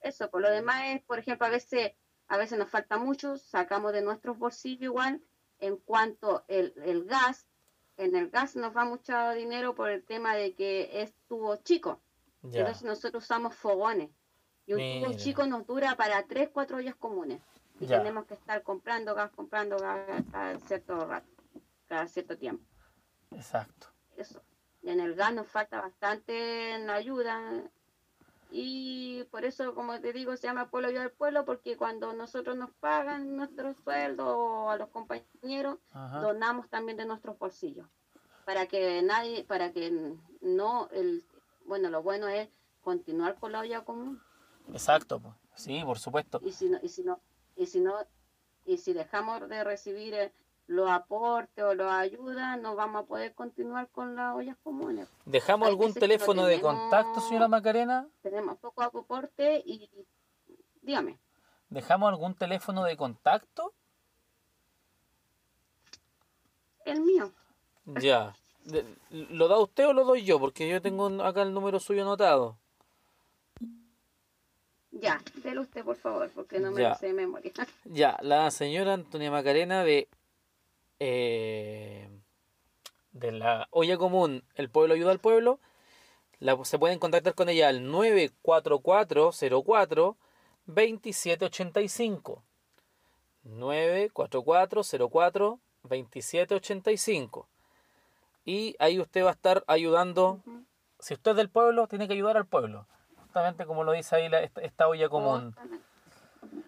eso, 0.00 0.30
por 0.30 0.40
lo 0.40 0.50
demás 0.50 0.82
es, 0.86 1.02
por 1.02 1.18
ejemplo, 1.18 1.46
a 1.46 1.50
veces, 1.50 1.92
a 2.30 2.36
veces 2.36 2.56
nos 2.56 2.70
falta 2.70 2.96
mucho, 2.96 3.36
sacamos 3.36 3.92
de 3.92 4.02
nuestros 4.02 4.38
bolsillos 4.38 4.84
igual, 4.84 5.20
en 5.58 5.76
cuanto 5.76 6.44
el, 6.46 6.72
el 6.84 7.04
gas, 7.04 7.48
en 7.96 8.14
el 8.14 8.30
gas 8.30 8.54
nos 8.54 8.74
va 8.74 8.84
mucho 8.84 9.32
dinero 9.32 9.74
por 9.74 9.90
el 9.90 10.04
tema 10.04 10.36
de 10.36 10.54
que 10.54 11.02
es 11.02 11.12
tubo 11.26 11.56
chico. 11.56 12.00
Entonces 12.44 12.84
nosotros 12.84 13.24
usamos 13.24 13.56
fogones. 13.56 14.10
Y 14.64 14.74
un 14.74 15.02
tubo 15.02 15.12
chico 15.18 15.44
nos 15.44 15.66
dura 15.66 15.96
para 15.96 16.24
tres, 16.28 16.48
cuatro 16.52 16.76
ollas 16.76 16.94
comunes. 16.94 17.42
Y 17.80 17.86
tenemos 17.86 18.26
que 18.26 18.34
estar 18.34 18.62
comprando 18.62 19.12
gas, 19.16 19.32
comprando 19.32 19.76
gas 19.76 20.22
cada 20.30 20.56
cierto 20.60 21.04
rato, 21.04 21.28
cada 21.88 22.06
cierto 22.06 22.38
tiempo. 22.38 22.64
Exacto. 23.32 23.88
Eso. 24.16 24.40
En 24.82 25.00
el 25.00 25.16
gas 25.16 25.34
nos 25.34 25.48
falta 25.48 25.80
bastante 25.80 26.76
en 26.76 26.88
ayuda. 26.90 27.68
Y 28.52 29.24
por 29.30 29.44
eso, 29.44 29.74
como 29.74 30.00
te 30.00 30.12
digo, 30.12 30.36
se 30.36 30.46
llama 30.46 30.70
Pueblo 30.70 30.88
Ayuda 30.88 31.02
al 31.04 31.12
Pueblo, 31.12 31.44
porque 31.44 31.76
cuando 31.76 32.12
nosotros 32.12 32.56
nos 32.56 32.70
pagan 32.72 33.36
nuestro 33.36 33.74
sueldo 33.74 34.68
a 34.68 34.76
los 34.76 34.88
compañeros, 34.88 35.78
donamos 36.20 36.68
también 36.68 36.96
de 36.96 37.04
nuestros 37.04 37.38
bolsillos. 37.38 37.86
Para 38.44 38.66
que 38.66 39.02
nadie, 39.02 39.44
para 39.44 39.72
que 39.72 40.16
no, 40.40 40.88
el, 40.92 41.24
bueno, 41.66 41.90
lo 41.90 42.02
bueno 42.02 42.26
es 42.28 42.48
continuar 42.82 43.36
con 43.38 43.52
la 43.52 43.60
olla 43.60 43.84
común. 43.84 44.20
Exacto, 44.72 45.20
pues. 45.20 45.34
sí, 45.54 45.82
por 45.84 45.98
supuesto. 45.98 46.40
Y 46.44 46.52
si 46.52 46.68
no, 46.68 46.78
y 46.82 46.88
si 46.88 47.04
no, 47.04 47.20
y 47.56 47.66
si 47.66 47.80
no, 47.80 47.94
y 48.64 48.78
si 48.78 48.92
dejamos 48.92 49.48
de 49.48 49.64
recibir 49.64 50.14
eh, 50.14 50.32
los 50.70 50.88
aportes 50.88 51.64
o 51.64 51.74
las 51.74 51.90
ayudas, 51.90 52.56
no 52.60 52.76
vamos 52.76 53.02
a 53.02 53.06
poder 53.06 53.34
continuar 53.34 53.88
con 53.88 54.14
las 54.14 54.36
ollas 54.36 54.56
comunes. 54.62 55.08
¿Dejamos 55.24 55.66
algún 55.66 55.92
teléfono 55.92 56.44
de 56.44 56.60
contacto, 56.60 57.20
señora 57.20 57.48
Macarena? 57.48 58.06
Tenemos 58.22 58.56
poco 58.58 58.82
aporte 58.82 59.60
y 59.66 59.90
dígame. 60.80 61.18
¿Dejamos 61.70 62.10
algún 62.10 62.36
teléfono 62.36 62.84
de 62.84 62.96
contacto? 62.96 63.74
El 66.84 67.00
mío. 67.00 67.32
Ya. 67.84 68.36
¿Lo 69.10 69.48
da 69.48 69.58
usted 69.58 69.88
o 69.88 69.92
lo 69.92 70.04
doy 70.04 70.24
yo? 70.24 70.38
Porque 70.38 70.68
yo 70.68 70.80
tengo 70.80 71.08
acá 71.24 71.42
el 71.42 71.52
número 71.52 71.80
suyo 71.80 72.02
anotado. 72.02 72.56
Ya, 74.92 75.20
délo 75.42 75.62
usted, 75.62 75.84
por 75.84 75.96
favor, 75.96 76.30
porque 76.32 76.60
no 76.60 76.70
me 76.70 76.82
lo 76.82 76.94
sé 76.94 77.06
de 77.06 77.12
memoria. 77.14 77.52
Ya, 77.86 78.18
la 78.22 78.48
señora 78.52 78.94
Antonia 78.94 79.32
Macarena 79.32 79.82
de 79.82 80.08
eh, 81.00 82.08
de 83.12 83.32
la 83.32 83.68
olla 83.70 83.96
común 83.96 84.44
El 84.54 84.70
Pueblo 84.70 84.94
Ayuda 84.94 85.10
al 85.10 85.18
Pueblo, 85.18 85.58
la, 86.38 86.56
se 86.64 86.78
pueden 86.78 86.98
contactar 86.98 87.34
con 87.34 87.48
ella 87.48 87.68
al 87.68 87.90
94404 87.90 90.16
2785. 90.66 92.44
94404 93.42 95.58
2785. 95.82 97.48
Y 98.44 98.76
ahí 98.78 99.00
usted 99.00 99.24
va 99.24 99.30
a 99.30 99.32
estar 99.32 99.64
ayudando. 99.66 100.40
Si 100.98 101.14
usted 101.14 101.32
es 101.32 101.36
del 101.36 101.50
pueblo, 101.50 101.88
tiene 101.88 102.08
que 102.08 102.14
ayudar 102.14 102.36
al 102.36 102.46
pueblo. 102.46 102.86
Justamente 103.22 103.66
como 103.66 103.84
lo 103.84 103.92
dice 103.92 104.16
ahí 104.16 104.30
esta 104.62 104.88
olla 104.88 105.08
común. 105.08 105.54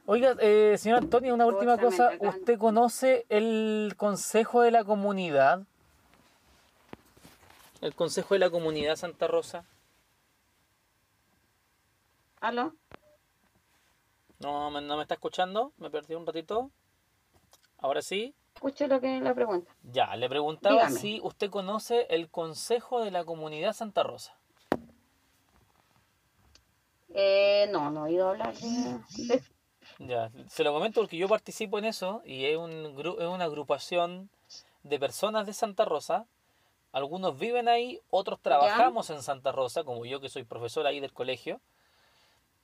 Oiga, 0.07 0.37
eh, 0.41 0.77
señor 0.79 0.99
Antonio, 0.99 1.33
una 1.33 1.47
última 1.47 1.79
cosa. 1.79 2.11
¿Usted 2.21 2.59
conoce 2.59 3.25
el 3.29 3.95
Consejo 3.97 4.63
de 4.63 4.71
la 4.71 4.85
Comunidad? 4.85 5.63
¿El 7.81 7.95
Consejo 7.95 8.35
de 8.35 8.41
la 8.41 8.51
Comunidad 8.51 8.97
Santa 8.97 9.27
Rosa? 9.27 9.65
¿Aló? 12.41 12.75
¿No, 14.41 14.71
¿No 14.81 14.97
me 14.97 15.03
está 15.03 15.15
escuchando? 15.15 15.73
¿Me 15.79 15.89
perdí 15.91 16.15
un 16.15 16.27
ratito? 16.27 16.71
¿Ahora 17.79 18.03
sí? 18.03 18.35
Escucho 18.55 18.87
lo 18.87 19.01
que 19.01 19.21
la 19.21 19.35
pregunta. 19.35 19.75
Ya, 19.83 20.15
le 20.17 20.29
preguntaba 20.29 20.91
si 20.91 21.21
usted 21.23 21.51
conoce 21.51 22.07
el 22.11 22.29
Consejo 22.29 23.01
de 23.05 23.11
la 23.11 23.25
Comunidad 23.25 23.73
Santa 23.73 24.03
Rosa. 24.03 24.37
Eh, 27.15 27.69
no, 27.71 27.91
no 27.91 28.07
he 28.07 28.11
oído 28.11 28.31
hablar 28.31 28.55
de, 28.55 29.01
ya, 29.99 30.31
se 30.49 30.65
lo 30.65 30.73
comento 30.73 31.01
porque 31.01 31.17
yo 31.17 31.29
participo 31.29 31.79
en 31.79 31.85
eso 31.85 32.23
y 32.25 32.45
es, 32.45 32.57
un, 32.57 32.95
es 33.19 33.27
una 33.27 33.45
agrupación 33.45 34.29
de 34.83 34.99
personas 34.99 35.47
de 35.47 35.53
Santa 35.53 35.85
Rosa. 35.85 36.27
Algunos 36.93 37.39
viven 37.39 37.69
ahí, 37.69 38.01
otros 38.11 38.41
trabajamos 38.41 39.09
en 39.11 39.23
Santa 39.23 39.53
Rosa, 39.53 39.85
como 39.85 40.05
yo 40.05 40.21
que 40.21 40.29
soy 40.29 40.45
profesor 40.45 40.87
ahí 40.87 41.01
del 41.01 41.13
colegio. 41.13 41.61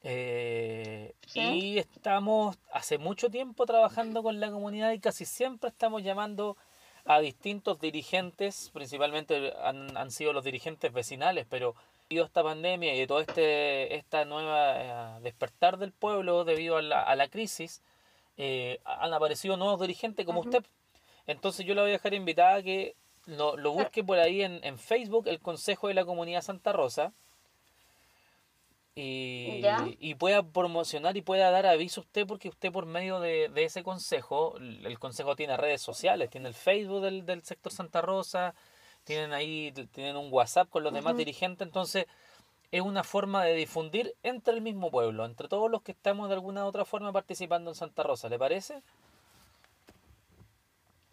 Eh, 0.02 1.14
y 1.34 1.78
estamos 1.78 2.56
hace 2.72 2.98
mucho 2.98 3.30
tiempo 3.30 3.66
trabajando 3.66 4.22
con 4.22 4.38
la 4.38 4.50
comunidad 4.50 4.92
y 4.92 5.00
casi 5.00 5.24
siempre 5.24 5.70
estamos 5.70 6.02
llamando 6.02 6.56
a 7.04 7.20
distintos 7.20 7.80
dirigentes, 7.80 8.70
principalmente 8.72 9.54
han, 9.62 9.96
han 9.96 10.10
sido 10.10 10.32
los 10.32 10.44
dirigentes 10.44 10.92
vecinales, 10.92 11.46
pero 11.48 11.74
debido 12.08 12.24
a 12.24 12.26
esta 12.26 12.42
pandemia 12.42 12.94
y 12.94 13.00
de 13.00 13.06
todo 13.06 13.20
este 13.20 13.94
esta 13.94 14.24
nueva 14.24 15.18
eh, 15.18 15.20
despertar 15.22 15.76
del 15.76 15.92
pueblo 15.92 16.44
debido 16.44 16.78
a 16.78 16.82
la, 16.82 17.02
a 17.02 17.14
la 17.16 17.28
crisis, 17.28 17.82
eh, 18.38 18.80
han 18.84 19.12
aparecido 19.12 19.56
nuevos 19.56 19.80
dirigentes 19.80 20.24
como 20.24 20.40
usted. 20.40 20.64
Entonces 21.26 21.66
yo 21.66 21.74
le 21.74 21.82
voy 21.82 21.90
a 21.90 21.92
dejar 21.92 22.14
invitada 22.14 22.56
a 22.56 22.62
que 22.62 22.94
lo, 23.26 23.56
lo 23.58 23.72
busque 23.72 24.02
por 24.02 24.18
ahí 24.18 24.42
en, 24.42 24.60
en, 24.64 24.78
Facebook, 24.78 25.28
el 25.28 25.40
Consejo 25.40 25.88
de 25.88 25.94
la 25.94 26.06
Comunidad 26.06 26.40
Santa 26.40 26.72
Rosa. 26.72 27.12
Y, 28.94 29.62
y, 30.00 30.16
pueda 30.16 30.42
promocionar 30.42 31.16
y 31.16 31.22
pueda 31.22 31.52
dar 31.52 31.66
aviso 31.66 32.00
a 32.00 32.04
usted 32.04 32.26
porque 32.26 32.48
usted 32.48 32.72
por 32.72 32.84
medio 32.84 33.20
de, 33.20 33.48
de, 33.48 33.62
ese 33.62 33.84
consejo, 33.84 34.56
el 34.58 34.98
consejo 34.98 35.36
tiene 35.36 35.56
redes 35.56 35.80
sociales, 35.80 36.30
tiene 36.30 36.48
el 36.48 36.54
Facebook 36.54 37.02
del, 37.02 37.24
del 37.24 37.44
sector 37.44 37.70
Santa 37.70 38.00
Rosa, 38.00 38.56
tienen 39.08 39.32
ahí, 39.32 39.72
tienen 39.92 40.16
un 40.16 40.30
WhatsApp 40.30 40.68
con 40.68 40.82
los 40.82 40.92
demás 40.92 41.16
dirigentes, 41.16 41.66
entonces 41.66 42.04
es 42.70 42.82
una 42.82 43.02
forma 43.02 43.42
de 43.42 43.54
difundir 43.54 44.14
entre 44.22 44.52
el 44.52 44.60
mismo 44.60 44.90
pueblo, 44.90 45.24
entre 45.24 45.48
todos 45.48 45.70
los 45.70 45.80
que 45.80 45.92
estamos 45.92 46.28
de 46.28 46.34
alguna 46.34 46.66
u 46.66 46.68
otra 46.68 46.84
forma 46.84 47.10
participando 47.10 47.70
en 47.70 47.74
Santa 47.74 48.02
Rosa, 48.02 48.28
¿le 48.28 48.38
parece? 48.38 48.82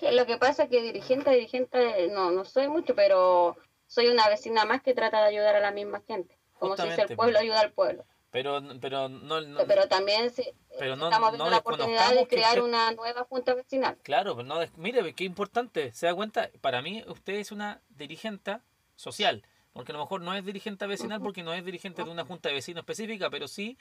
lo 0.01 0.25
que 0.25 0.38
pasa 0.38 0.63
es 0.63 0.69
que 0.69 0.81
dirigente 0.81 1.31
dirigente 1.31 2.10
no, 2.10 2.31
no 2.31 2.43
soy 2.43 2.67
mucho, 2.67 2.93
pero 2.95 3.55
soy 3.88 4.08
una 4.10 4.27
vecina 4.27 4.65
más 4.65 4.81
que 4.81 4.93
trata 4.93 5.21
de 5.21 5.29
ayudar 5.29 5.55
a 5.55 5.62
la 5.62 5.71
misma 5.71 6.01
gente. 6.05 6.38
Como 6.60 6.75
si 6.75 6.84
el 6.84 7.15
pueblo 7.15 7.39
ayuda 7.39 7.62
al 7.62 7.71
pueblo. 7.71 8.03
Pero, 8.36 8.62
pero, 8.82 9.08
no, 9.08 9.39
pero 9.65 9.88
también 9.88 10.30
sí, 10.30 10.43
estamos 10.71 11.32
viendo 11.32 11.50
la 11.50 11.60
oportunidad 11.60 12.13
de 12.13 12.28
crear 12.28 12.62
una 12.62 12.91
nueva 12.91 13.24
junta 13.24 13.54
vecinal. 13.54 13.98
Claro, 14.04 14.36
pero 14.36 14.45
no, 14.45 14.60
mire, 14.76 15.13
qué 15.13 15.23
importante, 15.23 15.94
se 15.94 16.08
da 16.08 16.13
cuenta, 16.13 16.50
para 16.60 16.81
mí 16.81 17.02
usted 17.08 17.36
es 17.36 17.54
una 17.54 17.79
dirigente 17.88 18.58
social, 18.98 19.42
porque 19.71 19.94
a 19.94 19.96
lo 19.96 20.02
mejor 20.02 20.19
no 20.19 20.33
es 20.33 20.44
dirigente 20.44 20.86
vecinal 20.86 21.21
porque 21.21 21.44
no 21.44 21.54
es 21.54 21.63
dirigente 21.63 22.04
de 22.04 22.10
una 22.10 22.25
junta 22.25 22.50
de 22.50 22.56
vecinos 22.56 22.81
específica, 22.81 23.29
pero 23.29 23.48
sí 23.48 23.77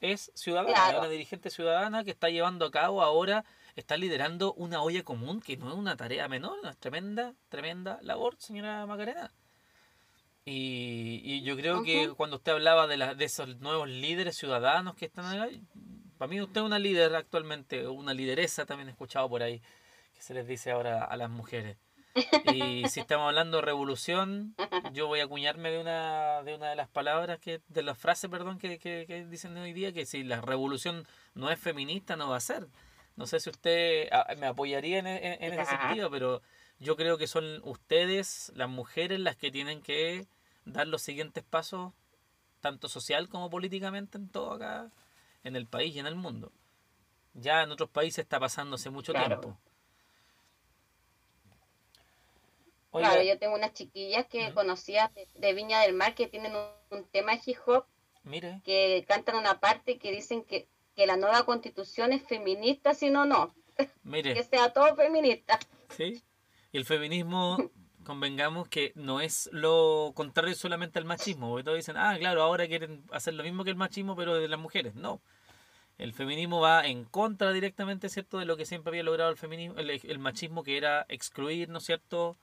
es 0.00 0.30
ciudadana, 0.36 0.90
es 0.90 0.98
una 0.98 1.08
dirigente 1.08 1.50
ciudadana 1.50 2.04
que 2.04 2.12
está 2.12 2.28
llevando 2.28 2.64
a 2.64 2.70
cabo 2.70 3.02
ahora, 3.02 3.44
está 3.74 3.96
liderando 3.96 4.52
una 4.52 4.82
olla 4.82 5.02
común, 5.02 5.40
que 5.40 5.56
no 5.56 5.68
es 5.68 5.74
una 5.74 5.96
tarea 5.96 6.28
menor, 6.28 6.56
una 6.60 6.74
tremenda, 6.74 7.34
tremenda 7.48 7.98
labor, 8.02 8.36
señora 8.38 8.86
Macarena. 8.86 9.32
Y, 10.48 11.22
y 11.24 11.42
yo 11.42 11.56
creo 11.56 11.82
que 11.82 12.10
cuando 12.16 12.36
usted 12.36 12.52
hablaba 12.52 12.86
de, 12.86 12.96
la, 12.96 13.14
de 13.16 13.24
esos 13.24 13.58
nuevos 13.58 13.88
líderes 13.88 14.36
ciudadanos 14.36 14.94
que 14.94 15.06
están 15.06 15.26
ahí, 15.26 15.60
para 16.18 16.30
mí 16.30 16.40
usted 16.40 16.60
es 16.60 16.64
una 16.64 16.78
líder 16.78 17.16
actualmente, 17.16 17.88
una 17.88 18.14
lideresa 18.14 18.64
también 18.64 18.88
he 18.88 18.92
escuchado 18.92 19.28
por 19.28 19.42
ahí, 19.42 19.60
que 20.14 20.22
se 20.22 20.34
les 20.34 20.46
dice 20.46 20.70
ahora 20.70 21.04
a 21.04 21.16
las 21.16 21.30
mujeres. 21.30 21.76
Y 22.54 22.84
si 22.88 23.00
estamos 23.00 23.26
hablando 23.26 23.56
de 23.56 23.62
revolución, 23.64 24.54
yo 24.92 25.08
voy 25.08 25.18
a 25.18 25.24
acuñarme 25.24 25.72
de 25.72 25.80
una 25.80 26.44
de 26.44 26.54
una 26.54 26.70
de 26.70 26.76
las 26.76 26.88
palabras 26.88 27.40
que, 27.40 27.60
de 27.68 27.82
las 27.82 27.98
frases, 27.98 28.30
perdón, 28.30 28.58
que, 28.58 28.78
que, 28.78 29.26
dicen 29.28 29.56
hoy 29.56 29.72
día, 29.72 29.92
que 29.92 30.06
si 30.06 30.22
la 30.22 30.40
revolución 30.40 31.06
no 31.34 31.50
es 31.50 31.58
feminista, 31.58 32.14
no 32.14 32.30
va 32.30 32.36
a 32.36 32.40
ser. 32.40 32.68
No 33.16 33.26
sé 33.26 33.40
si 33.40 33.50
usted 33.50 34.08
ah, 34.12 34.32
me 34.38 34.46
apoyaría 34.46 35.00
en, 35.00 35.06
en, 35.08 35.52
ese 35.52 35.66
sentido, 35.66 36.08
pero 36.08 36.40
yo 36.78 36.96
creo 36.96 37.18
que 37.18 37.26
son 37.26 37.60
ustedes, 37.64 38.52
las 38.54 38.68
mujeres, 38.68 39.18
las 39.20 39.36
que 39.36 39.50
tienen 39.50 39.82
que 39.82 40.26
dar 40.64 40.86
los 40.86 41.02
siguientes 41.02 41.42
pasos, 41.44 41.92
tanto 42.60 42.88
social 42.88 43.28
como 43.28 43.48
políticamente 43.48 44.18
en 44.18 44.28
todo 44.28 44.52
acá, 44.52 44.90
en 45.44 45.56
el 45.56 45.66
país 45.66 45.94
y 45.94 46.00
en 46.00 46.06
el 46.06 46.16
mundo. 46.16 46.52
Ya 47.34 47.62
en 47.62 47.70
otros 47.70 47.88
países 47.90 48.20
está 48.20 48.40
pasando 48.40 48.76
hace 48.76 48.90
mucho 48.90 49.12
tiempo. 49.12 49.58
Claro, 52.92 53.22
yo 53.22 53.38
tengo 53.38 53.54
unas 53.54 53.74
chiquillas 53.74 54.26
que 54.26 54.52
conocía 54.54 55.12
de, 55.34 55.52
Viña 55.52 55.80
del 55.80 55.92
Mar 55.92 56.14
que 56.14 56.28
tienen 56.28 56.52
un, 56.90 57.04
tema 57.06 57.32
de 57.32 57.42
hip 57.44 57.58
hop, 57.66 57.84
Mire. 58.22 58.62
que 58.64 59.04
cantan 59.06 59.36
una 59.36 59.60
parte 59.60 59.98
que 59.98 60.10
dicen 60.10 60.44
que, 60.44 60.66
que 60.94 61.06
la 61.06 61.16
nueva 61.16 61.44
constitución 61.44 62.12
es 62.12 62.22
feminista, 62.22 62.94
si 62.94 63.10
no, 63.10 63.26
no. 63.26 63.54
Mire. 64.02 64.32
que 64.34 64.42
sea 64.44 64.72
todo 64.72 64.96
feminista. 64.96 65.58
Sí. 65.90 66.22
Y 66.76 66.78
el 66.78 66.84
feminismo, 66.84 67.56
convengamos 68.04 68.68
que 68.68 68.92
no 68.96 69.22
es 69.22 69.48
lo 69.50 70.12
contrario 70.14 70.54
solamente 70.54 70.98
al 70.98 71.06
machismo, 71.06 71.48
porque 71.48 71.64
todos 71.64 71.78
dicen, 71.78 71.96
ah, 71.96 72.14
claro, 72.18 72.42
ahora 72.42 72.66
quieren 72.66 73.02
hacer 73.12 73.32
lo 73.32 73.42
mismo 73.42 73.64
que 73.64 73.70
el 73.70 73.76
machismo, 73.76 74.14
pero 74.14 74.34
de 74.34 74.46
las 74.46 74.60
mujeres. 74.60 74.94
No. 74.94 75.22
El 75.96 76.12
feminismo 76.12 76.60
va 76.60 76.86
en 76.86 77.06
contra 77.06 77.50
directamente, 77.52 78.10
¿cierto?, 78.10 78.40
de 78.40 78.44
lo 78.44 78.58
que 78.58 78.66
siempre 78.66 78.90
había 78.90 79.04
logrado 79.04 79.30
el 79.30 79.38
feminismo, 79.38 79.78
el, 79.78 80.18
machismo, 80.18 80.62
que 80.62 80.76
era 80.76 81.06
excluir, 81.08 81.70
¿no 81.70 81.78
es 81.78 81.84
cierto?, 81.84 82.36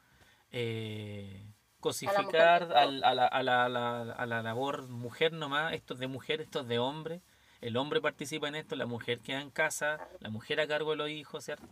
eh, 0.51 1.45
cosificar 1.79 2.63
a 2.75 2.87
la, 2.87 3.07
a, 3.07 3.13
la, 3.13 3.27
a, 3.27 3.69
la, 3.69 4.01
a 4.13 4.25
la 4.25 4.41
labor 4.41 4.87
mujer 4.87 5.31
nomás, 5.31 5.73
esto 5.73 5.93
es 5.93 5.99
de 5.99 6.07
mujer, 6.07 6.41
esto 6.41 6.61
es 6.61 6.67
de 6.67 6.79
hombre, 6.79 7.21
el 7.61 7.77
hombre 7.77 8.01
participa 8.01 8.47
en 8.47 8.55
esto, 8.55 8.75
la 8.75 8.87
mujer 8.87 9.19
queda 9.19 9.41
en 9.41 9.51
casa, 9.51 9.99
la 10.21 10.31
mujer 10.31 10.59
a 10.59 10.65
cargo 10.65 10.89
de 10.89 10.97
los 10.97 11.09
hijos, 11.11 11.45
¿cierto? 11.45 11.67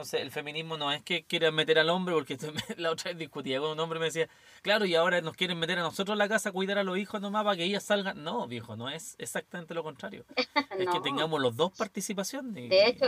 Entonces, 0.00 0.22
el 0.22 0.30
feminismo 0.30 0.78
no 0.78 0.90
es 0.90 1.02
que 1.02 1.24
quieran 1.24 1.54
meter 1.54 1.78
al 1.78 1.90
hombre, 1.90 2.14
porque 2.14 2.38
la 2.78 2.90
otra 2.90 3.10
vez 3.10 3.18
discutía 3.18 3.60
con 3.60 3.72
un 3.72 3.80
hombre 3.80 3.98
me 3.98 4.06
decía, 4.06 4.30
claro, 4.62 4.86
y 4.86 4.94
ahora 4.94 5.20
nos 5.20 5.36
quieren 5.36 5.58
meter 5.58 5.78
a 5.78 5.82
nosotros 5.82 6.14
en 6.14 6.18
la 6.20 6.28
casa 6.28 6.48
a 6.48 6.52
cuidar 6.52 6.78
a 6.78 6.84
los 6.84 6.96
hijos 6.96 7.20
nomás 7.20 7.44
para 7.44 7.54
que 7.54 7.64
ellas 7.64 7.84
salgan. 7.84 8.24
No, 8.24 8.46
viejo, 8.46 8.76
no 8.76 8.88
es 8.88 9.14
exactamente 9.18 9.74
lo 9.74 9.82
contrario. 9.82 10.24
Es 10.78 10.88
que 10.88 11.00
tengamos 11.00 11.38
los 11.38 11.54
dos 11.54 11.72
participación. 11.76 12.54
de 12.54 12.86
hecho, 12.86 13.04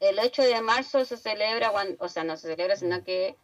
el 0.00 0.18
8 0.18 0.42
de 0.42 0.60
marzo 0.60 1.02
se 1.06 1.16
celebra, 1.16 1.72
o 1.98 2.08
sea, 2.10 2.24
no 2.24 2.36
se 2.36 2.48
celebra, 2.48 2.76
sino 2.76 2.98
mm. 2.98 3.04
que 3.04 3.36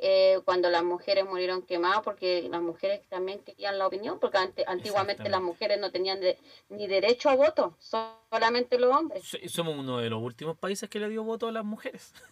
eh, 0.00 0.38
cuando 0.44 0.70
las 0.70 0.84
mujeres 0.84 1.24
murieron 1.24 1.62
quemadas, 1.62 2.02
porque 2.04 2.48
las 2.48 2.62
mujeres 2.62 3.02
también 3.08 3.40
querían 3.40 3.78
la 3.78 3.86
opinión, 3.88 4.20
porque 4.20 4.38
antiguamente 4.66 5.28
las 5.28 5.42
mujeres 5.42 5.80
no 5.80 5.90
tenían 5.90 6.20
ni 6.68 6.86
derecho 6.86 7.30
a 7.30 7.34
voto, 7.34 7.76
solamente 7.80 8.78
los 8.78 8.94
hombres. 8.94 9.24
Somos 9.48 9.76
uno 9.76 9.98
de 9.98 10.08
los 10.08 10.22
últimos 10.22 10.56
países 10.56 10.88
que 10.88 11.00
le 11.00 11.08
dio 11.08 11.24
voto 11.24 11.48
a 11.48 11.52
las 11.52 11.64
mujeres. 11.64 12.12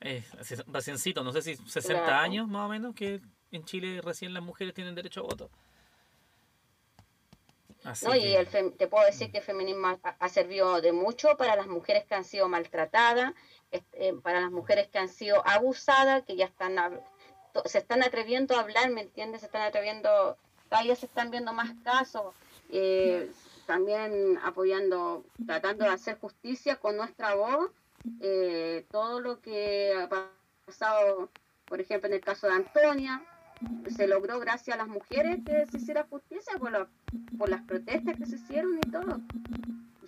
Eh, 0.00 0.22
reciencito, 0.68 1.24
no 1.24 1.32
sé 1.32 1.42
si 1.42 1.56
60 1.56 2.22
años 2.22 2.46
más 2.46 2.66
o 2.66 2.68
menos, 2.68 2.94
que 2.94 3.20
en 3.50 3.64
Chile 3.64 4.00
recién 4.00 4.32
las 4.32 4.44
mujeres 4.44 4.72
tienen 4.72 4.94
derecho 4.94 5.22
a 5.22 5.22
voto. 5.24 5.50
no, 8.04 8.14
y 8.14 8.36
el 8.36 8.46
te 8.46 8.86
puedo 8.86 9.04
decir 9.04 9.32
que 9.32 9.38
el 9.38 9.44
feminismo 9.44 9.98
ha, 10.00 10.28
servido 10.28 10.80
de 10.80 10.92
mucho 10.92 11.36
para 11.36 11.56
las 11.56 11.66
mujeres 11.66 12.04
que 12.04 12.14
han 12.14 12.22
sido 12.22 12.48
maltratadas, 12.48 13.34
eh, 13.70 14.14
para 14.22 14.40
las 14.40 14.50
mujeres 14.50 14.88
que 14.88 14.98
han 14.98 15.08
sido 15.08 15.46
abusadas, 15.46 16.24
que 16.24 16.36
ya 16.36 16.46
están 16.46 16.76
se 17.64 17.78
están 17.78 18.02
atreviendo 18.02 18.56
a 18.56 18.60
hablar, 18.60 18.90
¿me 18.90 19.02
entiendes? 19.02 19.40
Se 19.40 19.46
están 19.46 19.62
atreviendo, 19.62 20.36
todavía 20.68 20.94
se 20.96 21.06
están 21.06 21.30
viendo 21.30 21.52
más 21.52 21.70
casos, 21.82 22.34
eh, 22.70 23.30
también 23.66 24.38
apoyando, 24.44 25.24
tratando 25.46 25.84
de 25.84 25.90
hacer 25.90 26.18
justicia 26.18 26.76
con 26.76 26.96
nuestra 26.96 27.34
voz, 27.34 27.70
eh, 28.20 28.86
todo 28.90 29.20
lo 29.20 29.40
que 29.40 29.92
ha 29.98 30.08
pasado, 30.66 31.28
por 31.66 31.80
ejemplo, 31.80 32.08
en 32.08 32.14
el 32.14 32.20
caso 32.20 32.46
de 32.46 32.54
Antonia, 32.54 33.22
se 33.96 34.06
logró 34.06 34.38
gracias 34.38 34.74
a 34.74 34.78
las 34.78 34.88
mujeres 34.88 35.38
que 35.44 35.66
se 35.66 35.78
hiciera 35.78 36.06
justicia 36.08 36.56
por, 36.58 36.70
las 37.48 37.62
protestas 37.62 38.16
que 38.16 38.26
se 38.26 38.36
hicieron 38.36 38.78
y 38.78 38.90
todo. 38.90 39.20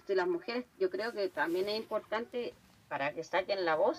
Las 0.08 0.26
mujeres, 0.26 0.64
yo 0.80 0.90
creo 0.90 1.12
que 1.12 1.28
también 1.28 1.68
es 1.68 1.78
importante 1.78 2.52
para 2.90 3.14
que 3.14 3.24
saquen 3.24 3.64
la 3.64 3.76
voz. 3.76 3.98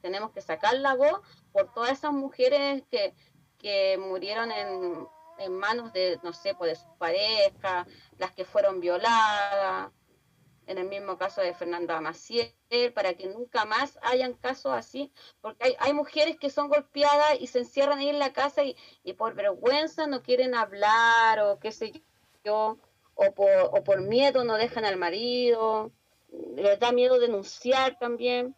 Tenemos 0.00 0.32
que 0.32 0.40
sacar 0.40 0.74
la 0.74 0.94
voz 0.94 1.20
por 1.52 1.72
todas 1.72 1.92
esas 1.92 2.12
mujeres 2.12 2.82
que, 2.90 3.14
que 3.58 3.98
murieron 3.98 4.50
en, 4.50 5.06
en 5.38 5.52
manos 5.52 5.92
de, 5.92 6.18
no 6.22 6.32
sé, 6.32 6.54
pues 6.54 6.70
de 6.70 6.76
sus 6.76 6.94
parejas, 6.98 7.86
las 8.18 8.32
que 8.32 8.44
fueron 8.44 8.80
violadas, 8.80 9.92
en 10.66 10.78
el 10.78 10.88
mismo 10.88 11.16
caso 11.18 11.42
de 11.42 11.54
Fernanda 11.54 12.00
Maciel, 12.00 12.52
para 12.94 13.14
que 13.14 13.28
nunca 13.28 13.64
más 13.66 13.98
hayan 14.02 14.32
casos 14.32 14.72
así, 14.72 15.12
porque 15.40 15.64
hay, 15.64 15.76
hay 15.78 15.92
mujeres 15.92 16.38
que 16.38 16.50
son 16.50 16.68
golpeadas 16.68 17.38
y 17.38 17.46
se 17.46 17.60
encierran 17.60 17.98
ahí 17.98 18.08
en 18.08 18.18
la 18.18 18.32
casa 18.32 18.64
y, 18.64 18.76
y 19.04 19.12
por 19.12 19.34
vergüenza 19.34 20.06
no 20.06 20.22
quieren 20.22 20.54
hablar 20.54 21.40
o 21.40 21.60
qué 21.60 21.70
sé 21.70 22.02
yo, 22.44 22.78
o 23.14 23.32
por, 23.32 23.50
o 23.72 23.84
por 23.84 24.00
miedo 24.00 24.42
no 24.44 24.54
dejan 24.54 24.84
al 24.84 24.96
marido 24.96 25.92
les 26.56 26.78
da 26.78 26.92
miedo 26.92 27.18
denunciar 27.18 27.98
también. 27.98 28.54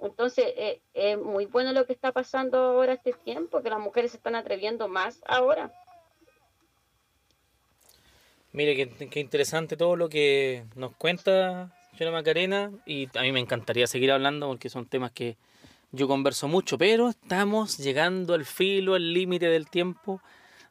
Entonces, 0.00 0.46
eh, 0.56 0.80
es 0.92 1.18
muy 1.18 1.46
bueno 1.46 1.72
lo 1.72 1.86
que 1.86 1.92
está 1.92 2.12
pasando 2.12 2.58
ahora 2.58 2.94
este 2.94 3.12
tiempo, 3.12 3.62
que 3.62 3.70
las 3.70 3.80
mujeres 3.80 4.10
se 4.10 4.16
están 4.18 4.34
atreviendo 4.34 4.88
más 4.88 5.20
ahora. 5.26 5.72
Mire, 8.52 8.88
qué, 9.10 9.20
interesante 9.20 9.76
todo 9.76 9.96
lo 9.96 10.08
que 10.08 10.64
nos 10.76 10.94
cuenta 10.94 11.74
señora 11.96 12.18
Macarena 12.18 12.70
y 12.86 13.08
a 13.16 13.22
mí 13.22 13.32
me 13.32 13.40
encantaría 13.40 13.86
seguir 13.86 14.12
hablando 14.12 14.48
porque 14.48 14.68
son 14.68 14.86
temas 14.86 15.12
que 15.12 15.36
yo 15.92 16.08
converso 16.08 16.48
mucho, 16.48 16.76
pero 16.76 17.08
estamos 17.08 17.78
llegando 17.78 18.34
al 18.34 18.44
filo, 18.44 18.94
al 18.94 19.12
límite 19.12 19.46
del 19.46 19.70
tiempo, 19.70 20.20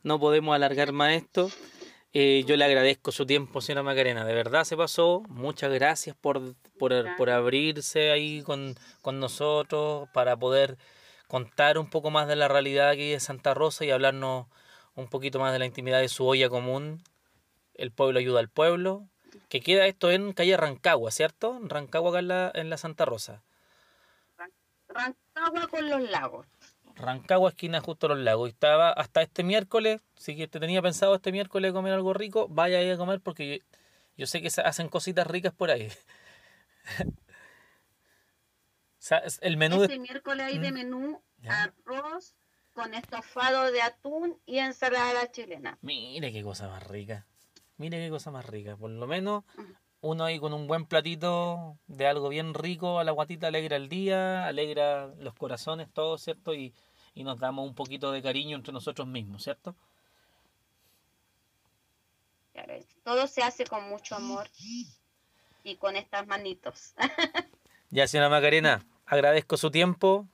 no 0.03 0.19
podemos 0.19 0.53
alargar 0.53 0.91
más 0.91 1.13
esto. 1.13 1.49
Eh, 2.15 2.43
yo 2.45 2.55
le 2.57 2.65
agradezco 2.65 3.11
su 3.11 3.25
tiempo, 3.25 3.59
señora 3.59 3.81
Macarena. 3.81 4.23
De 4.23 4.35
verdad 4.35 4.65
se 4.65 4.77
pasó. 4.77 5.23
Muchas 5.29 5.71
gracias 5.73 6.15
por, 6.15 6.55
por, 6.77 7.29
abrirse 7.31 8.11
ahí 8.11 8.43
con, 8.43 8.75
nosotros 9.03 10.07
para 10.13 10.37
poder 10.37 10.77
contar 11.27 11.79
un 11.79 11.89
poco 11.89 12.11
más 12.11 12.27
de 12.27 12.35
la 12.35 12.47
realidad 12.47 12.89
aquí 12.89 13.11
de 13.11 13.19
Santa 13.19 13.55
Rosa 13.55 13.83
y 13.83 13.89
hablarnos 13.89 14.45
un 14.93 15.07
poquito 15.07 15.39
más 15.39 15.53
de 15.53 15.59
la 15.59 15.65
intimidad 15.65 16.01
de 16.01 16.09
su 16.09 16.27
olla 16.27 16.49
común. 16.49 17.01
El 17.73 17.91
pueblo 17.91 18.19
ayuda 18.19 18.39
al 18.39 18.49
pueblo. 18.49 19.07
Que 19.49 19.61
queda 19.61 19.87
esto 19.87 20.11
en 20.11 20.33
calle 20.33 20.55
Rancagua, 20.55 21.09
¿cierto? 21.09 21.59
Rancagua 21.63 22.11
acá 22.11 22.19
en 22.19 22.27
la, 22.27 22.51
en 22.53 22.69
la 22.69 22.77
Santa 22.77 23.05
Rosa. 23.05 23.41
Rancagua 24.87 25.67
con 25.67 25.89
los 25.89 26.01
lagos. 26.11 26.45
Rancagua, 26.95 27.49
esquina 27.49 27.81
justo 27.81 28.07
a 28.07 28.09
los 28.09 28.19
lagos. 28.19 28.49
Y 28.49 28.51
estaba 28.51 28.91
hasta 28.91 29.21
este 29.21 29.43
miércoles, 29.43 30.01
si 30.15 30.35
te 30.35 30.59
tenía 30.59 30.81
pensado 30.81 31.15
este 31.15 31.31
miércoles 31.31 31.73
comer 31.73 31.93
algo 31.93 32.13
rico, 32.13 32.47
vaya 32.49 32.79
ahí 32.79 32.89
a 32.89 32.97
comer 32.97 33.21
porque 33.21 33.61
yo, 34.15 34.27
sé 34.27 34.41
que 34.41 34.49
se 34.49 34.61
hacen 34.61 34.89
cositas 34.89 35.27
ricas 35.27 35.53
por 35.53 35.71
ahí. 35.71 35.91
el 39.41 39.57
menú 39.57 39.83
este 39.83 39.99
miércoles 39.99 40.45
hay 40.45 40.59
de 40.59 40.71
menú 40.71 41.21
arroz 41.47 42.35
con 42.73 42.93
estofado 42.93 43.71
de 43.71 43.81
atún 43.81 44.39
y 44.45 44.59
ensalada 44.59 45.31
chilena. 45.31 45.77
Mire 45.81 46.31
qué 46.31 46.43
cosa 46.43 46.67
más 46.67 46.85
rica. 46.87 47.25
Mire 47.77 47.97
qué 47.97 48.09
cosa 48.09 48.31
más 48.31 48.45
rica. 48.45 48.75
Por 48.77 48.91
lo 48.91 49.07
menos 49.07 49.43
uno 50.03 50.25
ahí 50.25 50.37
con 50.37 50.53
un 50.53 50.67
buen 50.67 50.85
platito 50.85 51.77
de 51.87 52.07
algo 52.07 52.27
bien 52.27 52.53
rico, 52.53 52.99
a 52.99 53.05
la 53.05 53.13
guatita 53.13 53.47
alegra 53.47 53.77
el 53.77 53.87
día, 53.87 54.45
alegra 54.45 55.07
los 55.19 55.33
corazones, 55.33 55.89
todo, 55.93 56.17
¿cierto? 56.17 56.53
Y, 56.53 56.73
y 57.15 57.23
nos 57.23 57.39
damos 57.39 57.65
un 57.65 57.73
poquito 57.73 58.11
de 58.11 58.21
cariño 58.21 58.57
entre 58.57 58.73
nosotros 58.73 59.07
mismos, 59.07 59.43
¿cierto? 59.43 59.75
todo 63.03 63.27
se 63.27 63.41
hace 63.41 63.65
con 63.65 63.89
mucho 63.89 64.15
amor 64.15 64.49
y 65.63 65.75
con 65.75 65.95
estas 65.95 66.27
manitos. 66.27 66.93
ya, 67.89 68.07
señora 68.07 68.29
Macarena, 68.29 68.85
agradezco 69.05 69.57
su 69.57 69.71
tiempo, 69.71 70.27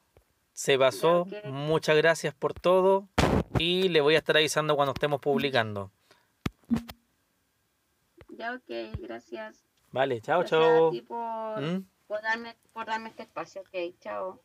se 0.53 0.77
pasó, 0.77 1.25
muchas 1.45 1.95
gracias 1.95 2.33
por 2.33 2.53
todo 2.53 3.07
y 3.57 3.89
le 3.89 4.01
voy 4.01 4.15
a 4.15 4.19
estar 4.19 4.37
avisando 4.37 4.75
cuando 4.75 4.93
estemos 4.93 5.21
publicando. 5.21 5.91
Ya, 8.39 8.53
ok, 8.53 9.01
gracias. 9.01 9.65
Vale, 9.91 10.21
chao, 10.21 10.45
chao. 10.45 10.91
por, 11.09 11.61
¿Mm? 11.61 11.83
por, 12.07 12.21
darme, 12.21 12.55
por 12.71 12.85
darme 12.85 13.09
este 13.09 13.23
espacio, 13.23 13.59
ok, 13.59 13.99
chao. 13.99 14.41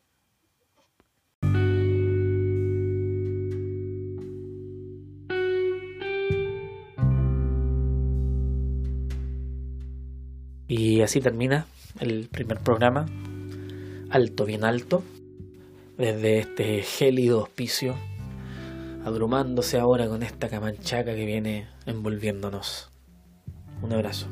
Y 10.67 11.01
así 11.01 11.21
termina 11.21 11.65
el 12.01 12.27
primer 12.27 12.59
programa, 12.59 13.05
alto, 14.09 14.43
bien 14.43 14.65
alto, 14.65 15.03
desde 15.95 16.39
este 16.39 16.81
gélido 16.81 17.43
hospicio, 17.43 17.95
abrumándose 19.05 19.79
ahora 19.79 20.09
con 20.09 20.21
esta 20.21 20.49
camanchaca 20.49 21.15
que 21.15 21.25
viene 21.25 21.69
envolviéndonos. 21.85 22.91
Un 23.81 23.93
abrazo. 23.93 24.27